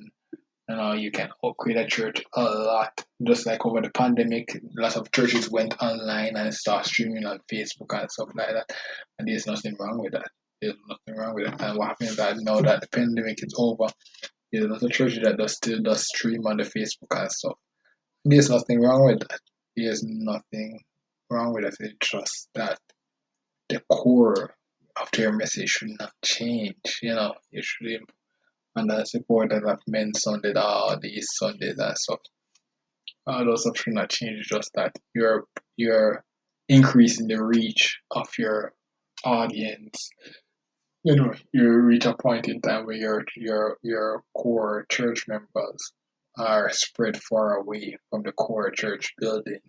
you 0.70 0.76
know 0.76 0.94
you 0.94 1.12
can 1.12 1.30
upgrade 1.44 1.78
a 1.78 1.88
church 1.88 2.24
a 2.36 2.44
lot. 2.44 3.04
Just 3.26 3.46
like 3.46 3.66
over 3.66 3.82
the 3.82 3.92
pandemic, 3.92 4.50
lots 4.78 4.96
of 4.96 5.12
churches 5.12 5.50
went 5.50 5.82
online 5.82 6.36
and 6.36 6.54
start 6.54 6.86
streaming 6.86 7.26
on 7.26 7.40
Facebook 7.52 8.00
and 8.00 8.12
stuff 8.12 8.30
like 8.36 8.54
that. 8.54 8.76
And 9.20 9.28
there's 9.28 9.48
nothing 9.48 9.76
wrong 9.80 10.00
with 10.02 10.14
that. 10.14 10.30
There's 10.62 10.76
nothing 10.88 11.20
wrong 11.20 11.36
with 11.36 11.48
it. 11.48 11.62
And 11.62 11.78
what 11.78 11.90
happens 11.90 12.12
is 12.12 12.18
that 12.18 12.38
now 12.40 12.62
that 12.62 12.82
the 12.82 12.88
pandemic 12.88 13.44
is 13.44 13.54
over, 13.58 13.88
there's 14.52 14.84
a 14.84 14.90
churches 14.90 15.24
that 15.24 15.38
does 15.38 15.54
still 15.54 15.82
does 15.82 16.08
stream 16.08 16.46
on 16.46 16.58
the 16.58 16.64
Facebook 16.64 17.08
and 17.12 17.32
stuff. 17.32 17.58
There's 18.26 18.50
nothing 18.50 18.82
wrong 18.82 19.06
with 19.06 19.20
that. 19.22 19.40
There's 19.76 20.04
nothing 20.04 20.80
wrong 21.30 21.54
with 21.54 21.66
it. 21.66 21.76
It's 21.80 22.10
just 22.12 22.50
that 22.56 22.80
the 23.70 23.82
core 23.92 24.56
of 25.02 25.10
their 25.12 25.32
message 25.32 25.70
should 25.70 25.92
not 26.00 26.12
change. 26.24 27.00
You 27.02 27.16
know, 27.16 27.34
you 27.52 27.62
should 27.64 28.02
and 28.76 28.90
that's 28.90 29.16
important 29.16 29.66
that 29.66 29.80
mentioned 29.88 30.46
it 30.46 30.58
all 30.58 30.98
these 31.00 31.28
Sundays 31.34 31.78
and 31.78 31.98
stuff. 31.98 32.20
All 33.28 33.46
those 33.46 33.64
stuff 33.64 33.78
should 33.78 33.94
not 33.94 34.10
change, 34.10 34.48
just 34.48 34.72
that 34.76 34.96
you're 35.14 35.46
you're 35.78 36.24
increasing 36.70 37.28
the 37.28 37.44
reach 37.44 38.00
of 38.12 38.28
your 38.38 38.74
audience. 39.26 40.10
You 41.04 41.16
know, 41.16 41.34
you 41.52 41.70
reach 41.80 42.06
a 42.06 42.16
point 42.16 42.48
in 42.48 42.62
time 42.62 42.86
where 42.86 42.96
your 42.96 43.26
your 43.36 43.78
your 43.82 44.24
core 44.38 44.86
church 44.90 45.28
members 45.28 45.94
are 46.38 46.70
spread 46.72 47.22
far 47.24 47.56
away 47.58 47.98
from 48.10 48.22
the 48.24 48.32
core 48.32 48.70
church 48.72 49.14
building. 49.18 49.60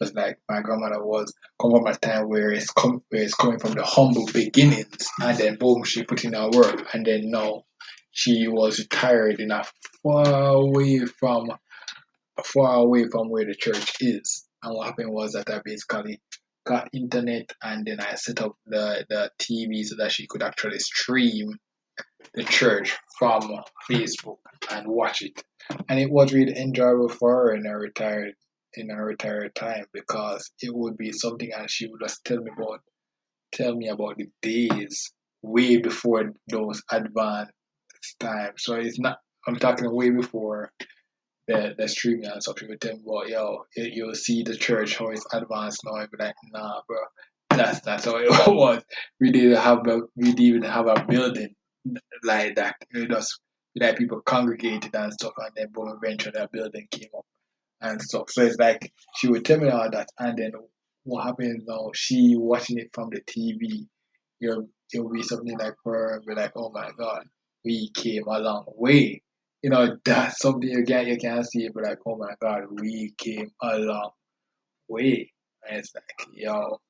Just 0.00 0.16
like 0.16 0.38
my 0.48 0.60
grandmother 0.60 1.04
was 1.04 1.32
come 1.60 1.72
from 1.72 1.86
a 1.86 1.94
time 1.94 2.28
where 2.28 2.50
it's 2.50 2.70
come 2.72 3.02
where 3.10 3.22
it's 3.22 3.34
coming 3.34 3.60
from 3.60 3.74
the 3.74 3.84
humble 3.84 4.26
beginnings 4.32 5.08
and 5.20 5.38
then 5.38 5.56
boom 5.56 5.84
she 5.84 6.02
put 6.02 6.24
in 6.24 6.32
her 6.32 6.50
work 6.50 6.92
and 6.94 7.06
then 7.06 7.30
now 7.30 7.62
she 8.10 8.48
was 8.48 8.80
retired 8.80 9.38
enough 9.40 9.72
far 10.02 10.26
away 10.54 11.04
from 11.06 11.50
far 12.44 12.74
away 12.76 13.06
from 13.08 13.30
where 13.30 13.44
the 13.44 13.54
church 13.54 13.94
is. 14.00 14.46
And 14.62 14.74
what 14.74 14.86
happened 14.88 15.12
was 15.12 15.32
that 15.32 15.50
I 15.50 15.60
basically 15.64 16.20
got 16.64 16.88
internet 16.92 17.52
and 17.62 17.86
then 17.86 18.00
I 18.00 18.14
set 18.14 18.40
up 18.40 18.56
the, 18.66 19.04
the 19.08 19.30
TV 19.40 19.84
so 19.84 19.96
that 19.96 20.12
she 20.12 20.26
could 20.26 20.42
actually 20.42 20.78
stream 20.78 21.58
the 22.34 22.44
church 22.44 22.96
from 23.18 23.42
Facebook 23.90 24.38
and 24.70 24.86
watch 24.86 25.22
it. 25.22 25.42
And 25.88 25.98
it 25.98 26.10
was 26.10 26.32
really 26.32 26.56
enjoyable 26.56 27.08
for 27.08 27.34
her 27.34 27.54
in 27.54 27.64
her 27.64 27.78
retired 27.78 28.34
in 28.74 28.88
her 28.88 29.04
retired 29.04 29.54
time 29.54 29.84
because 29.92 30.50
it 30.60 30.74
would 30.74 30.96
be 30.96 31.12
something 31.12 31.50
and 31.54 31.70
she 31.70 31.86
would 31.88 32.00
just 32.00 32.24
tell 32.24 32.38
me 32.38 32.50
about 32.56 32.80
tell 33.52 33.76
me 33.76 33.88
about 33.88 34.16
the 34.16 34.26
days 34.40 35.12
way 35.42 35.76
before 35.76 36.32
those 36.48 36.82
advanced 36.90 37.52
times. 38.18 38.54
So 38.58 38.76
it's 38.76 38.98
not. 38.98 39.18
I'm 39.46 39.56
talking 39.56 39.94
way 39.94 40.10
before 40.10 40.72
the 41.48 41.74
the 41.76 41.88
streaming 41.88 42.26
and 42.26 42.42
stuff. 42.42 42.56
People 42.56 42.76
tell 42.80 42.94
me, 42.94 43.02
well, 43.04 43.28
yo, 43.28 43.64
you'll 43.76 44.14
see 44.14 44.42
the 44.42 44.56
church 44.56 44.96
how 44.98 45.08
it's 45.08 45.26
advanced 45.32 45.80
now. 45.84 45.94
i 45.94 46.06
be 46.06 46.16
like, 46.18 46.34
nah, 46.52 46.80
bro, 46.86 46.98
that's 47.50 47.80
that's 47.80 48.04
how 48.04 48.16
it 48.16 48.28
was. 48.46 48.82
We 49.20 49.30
didn't 49.32 49.56
have 49.60 49.86
a 49.86 50.00
we 50.16 50.26
didn't 50.26 50.40
even 50.40 50.62
have 50.62 50.86
a 50.86 51.04
building 51.08 51.54
like 52.24 52.56
that. 52.56 52.76
It 52.90 53.10
just 53.10 53.40
like 53.76 53.96
people 53.96 54.20
congregated 54.22 54.94
and 54.94 55.12
stuff, 55.12 55.32
and 55.38 55.50
then 55.56 55.68
boom, 55.72 55.98
eventually 56.02 56.38
a 56.38 56.48
building 56.52 56.86
came 56.90 57.08
up 57.16 57.26
and 57.80 58.00
stuff. 58.00 58.30
So 58.30 58.42
it's 58.42 58.58
like 58.58 58.92
she 59.16 59.28
would 59.28 59.44
tell 59.44 59.58
me 59.58 59.68
all 59.68 59.90
that, 59.90 60.08
and 60.18 60.38
then 60.38 60.52
what 61.04 61.24
happens 61.24 61.64
now? 61.66 61.90
She 61.94 62.36
watching 62.36 62.78
it 62.78 62.90
from 62.92 63.10
the 63.10 63.20
TV. 63.22 63.86
You'll 64.40 64.68
it'll 64.92 65.10
be 65.10 65.22
something 65.22 65.56
like 65.58 65.74
her, 65.84 66.22
be 66.26 66.34
like, 66.34 66.52
oh 66.56 66.70
my 66.70 66.90
god, 66.98 67.24
we 67.64 67.90
came 67.96 68.24
a 68.26 68.38
long 68.38 68.64
way. 68.76 69.22
You 69.62 69.70
know, 69.70 69.96
that's 70.04 70.40
something 70.40 70.68
you 70.68 70.84
you 70.84 71.18
can 71.18 71.44
see, 71.44 71.68
but 71.72 71.84
like, 71.84 71.98
oh 72.06 72.16
my 72.16 72.34
god, 72.40 72.64
we 72.70 73.14
came 73.16 73.50
a 73.62 73.78
long 73.78 74.10
way. 74.88 75.32
And 75.68 75.78
it's 75.78 75.94
like, 75.94 76.28
yo. 76.32 76.80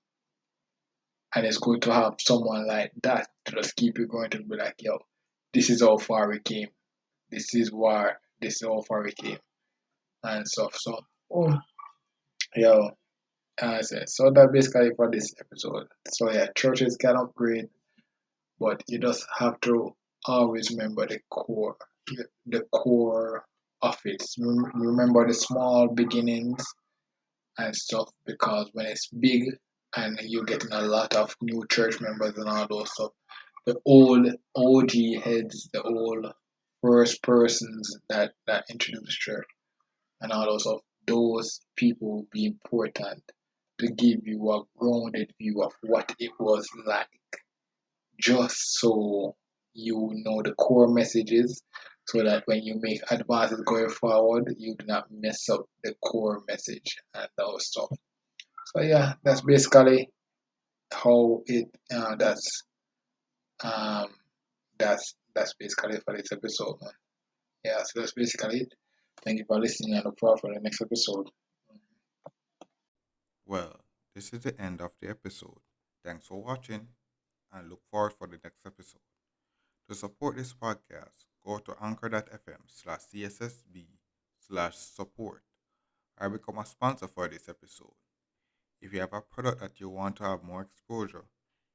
And 1.34 1.46
it's 1.46 1.58
good 1.58 1.82
to 1.82 1.92
have 1.92 2.14
someone 2.18 2.66
like 2.66 2.92
that 3.02 3.28
to 3.46 3.52
just 3.52 3.76
keep 3.76 3.98
you 3.98 4.06
going 4.06 4.30
to 4.30 4.42
be 4.42 4.56
like, 4.56 4.76
yo, 4.80 4.98
this 5.52 5.70
is 5.70 5.82
how 5.82 5.98
far 5.98 6.30
we 6.30 6.40
came. 6.40 6.68
This 7.30 7.54
is 7.54 7.70
where 7.72 8.20
this 8.40 8.56
is 8.56 8.62
how 8.62 8.82
far 8.82 9.02
we 9.02 9.12
came. 9.12 9.38
And 10.22 10.46
stuff. 10.46 10.74
So 10.76 10.98
oh, 11.34 11.58
yo. 12.56 12.90
And 13.60 13.70
I 13.70 13.80
said, 13.82 14.08
so 14.08 14.30
that 14.30 14.52
basically 14.52 14.90
for 14.96 15.10
this 15.10 15.34
episode. 15.38 15.86
So 16.08 16.30
yeah, 16.32 16.46
churches 16.56 16.96
can 16.96 17.16
upgrade, 17.16 17.68
but 18.58 18.82
you 18.88 18.98
just 18.98 19.26
have 19.38 19.60
to 19.62 19.94
always 20.24 20.70
remember 20.70 21.06
the 21.06 21.18
core, 21.30 21.76
the 22.46 22.62
core 22.72 23.44
of 23.82 23.98
it. 24.04 24.22
Remember 24.38 25.26
the 25.26 25.34
small 25.34 25.88
beginnings 25.88 26.64
and 27.58 27.74
stuff 27.74 28.10
because 28.26 28.70
when 28.72 28.86
it's 28.86 29.08
big 29.08 29.44
and 29.96 30.18
you're 30.22 30.44
getting 30.44 30.72
a 30.72 30.82
lot 30.82 31.14
of 31.14 31.34
new 31.42 31.64
church 31.70 32.00
members 32.00 32.36
and 32.36 32.48
all 32.48 32.66
those 32.68 32.92
stuff, 32.92 33.10
the 33.66 33.76
old 33.84 34.26
OG 34.56 34.92
heads, 35.22 35.68
the 35.72 35.82
old 35.82 36.32
first 36.82 37.22
persons 37.22 37.96
that 38.08 38.32
that 38.46 38.64
introduced 38.70 39.20
church 39.20 39.46
and 40.20 40.32
all 40.32 40.46
those 40.46 40.62
stuff, 40.62 40.80
those 41.06 41.60
people 41.76 42.10
will 42.10 42.26
be 42.32 42.46
important 42.46 43.22
to 43.78 43.88
give 43.88 44.20
you 44.24 44.50
a 44.50 44.62
grounded 44.76 45.32
view 45.38 45.62
of 45.62 45.72
what 45.82 46.14
it 46.18 46.30
was 46.38 46.68
like, 46.86 47.08
just 48.18 48.78
so 48.80 49.34
you 49.74 50.10
know 50.24 50.42
the 50.42 50.54
core 50.54 50.88
messages 50.88 51.62
so 52.06 52.22
that 52.22 52.42
when 52.46 52.62
you 52.62 52.78
make 52.80 53.00
advances 53.10 53.62
going 53.64 53.88
forward, 53.88 54.54
you 54.58 54.74
do 54.78 54.86
not 54.86 55.06
mess 55.10 55.48
up 55.48 55.64
the 55.84 55.94
core 56.04 56.42
message 56.48 56.96
and 57.14 57.28
those 57.38 57.66
stuff. 57.66 57.88
So 58.74 58.82
yeah, 58.82 59.14
that's 59.24 59.42
basically 59.42 60.10
how 60.92 61.42
it. 61.46 61.68
Uh, 61.92 62.16
that's 62.16 62.64
um, 63.62 64.08
that's 64.78 65.14
that's 65.34 65.54
basically 65.54 65.98
for 66.04 66.16
this 66.16 66.32
episode, 66.32 66.76
man. 66.82 66.92
Yeah, 67.64 67.82
so 67.84 68.00
that's 68.00 68.12
basically 68.12 68.60
it. 68.60 68.74
Thank 69.24 69.38
you 69.38 69.44
for 69.46 69.60
listening 69.60 69.94
and 69.94 70.04
look 70.04 70.18
forward 70.18 70.40
for 70.40 70.52
the 70.52 70.60
next 70.60 70.80
episode. 70.82 71.28
Well, 73.46 73.80
this 74.14 74.32
is 74.32 74.40
the 74.40 74.60
end 74.60 74.80
of 74.80 74.92
the 75.00 75.10
episode. 75.10 75.60
Thanks 76.04 76.26
for 76.26 76.42
watching 76.42 76.88
and 77.52 77.70
look 77.70 77.82
forward 77.90 78.14
for 78.14 78.26
the 78.26 78.38
next 78.42 78.66
episode. 78.66 79.11
To 79.92 79.98
support 79.98 80.36
this 80.36 80.54
podcast, 80.54 81.26
go 81.44 81.58
to 81.58 81.76
anchor.fm 81.82 82.62
slash 82.66 83.00
CSSB 83.12 83.84
slash 84.38 84.74
support 84.74 85.42
or 86.18 86.30
become 86.30 86.56
a 86.56 86.64
sponsor 86.64 87.08
for 87.08 87.28
this 87.28 87.46
episode. 87.46 87.92
If 88.80 88.94
you 88.94 89.00
have 89.00 89.12
a 89.12 89.20
product 89.20 89.60
that 89.60 89.80
you 89.80 89.90
want 89.90 90.16
to 90.16 90.22
have 90.22 90.44
more 90.44 90.62
exposure, 90.62 91.26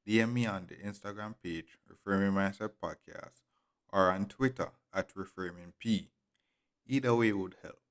DM 0.08 0.34
me 0.34 0.48
on 0.48 0.66
the 0.66 0.78
Instagram 0.78 1.36
page, 1.44 1.78
Reframing 1.88 2.34
Mindset 2.34 2.72
Podcast, 2.84 3.44
or 3.94 4.10
on 4.10 4.26
Twitter 4.26 4.72
at 4.92 5.14
ReframingP. 5.14 6.08
Either 6.88 7.14
way 7.14 7.32
would 7.34 7.58
help. 7.62 7.82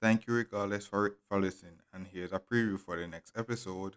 Thank 0.00 0.28
you 0.28 0.34
regardless 0.34 0.86
for, 0.86 1.16
for 1.28 1.40
listening, 1.40 1.80
and 1.92 2.06
here's 2.06 2.32
a 2.32 2.38
preview 2.38 2.78
for 2.78 2.96
the 2.96 3.08
next 3.08 3.36
episode. 3.36 3.96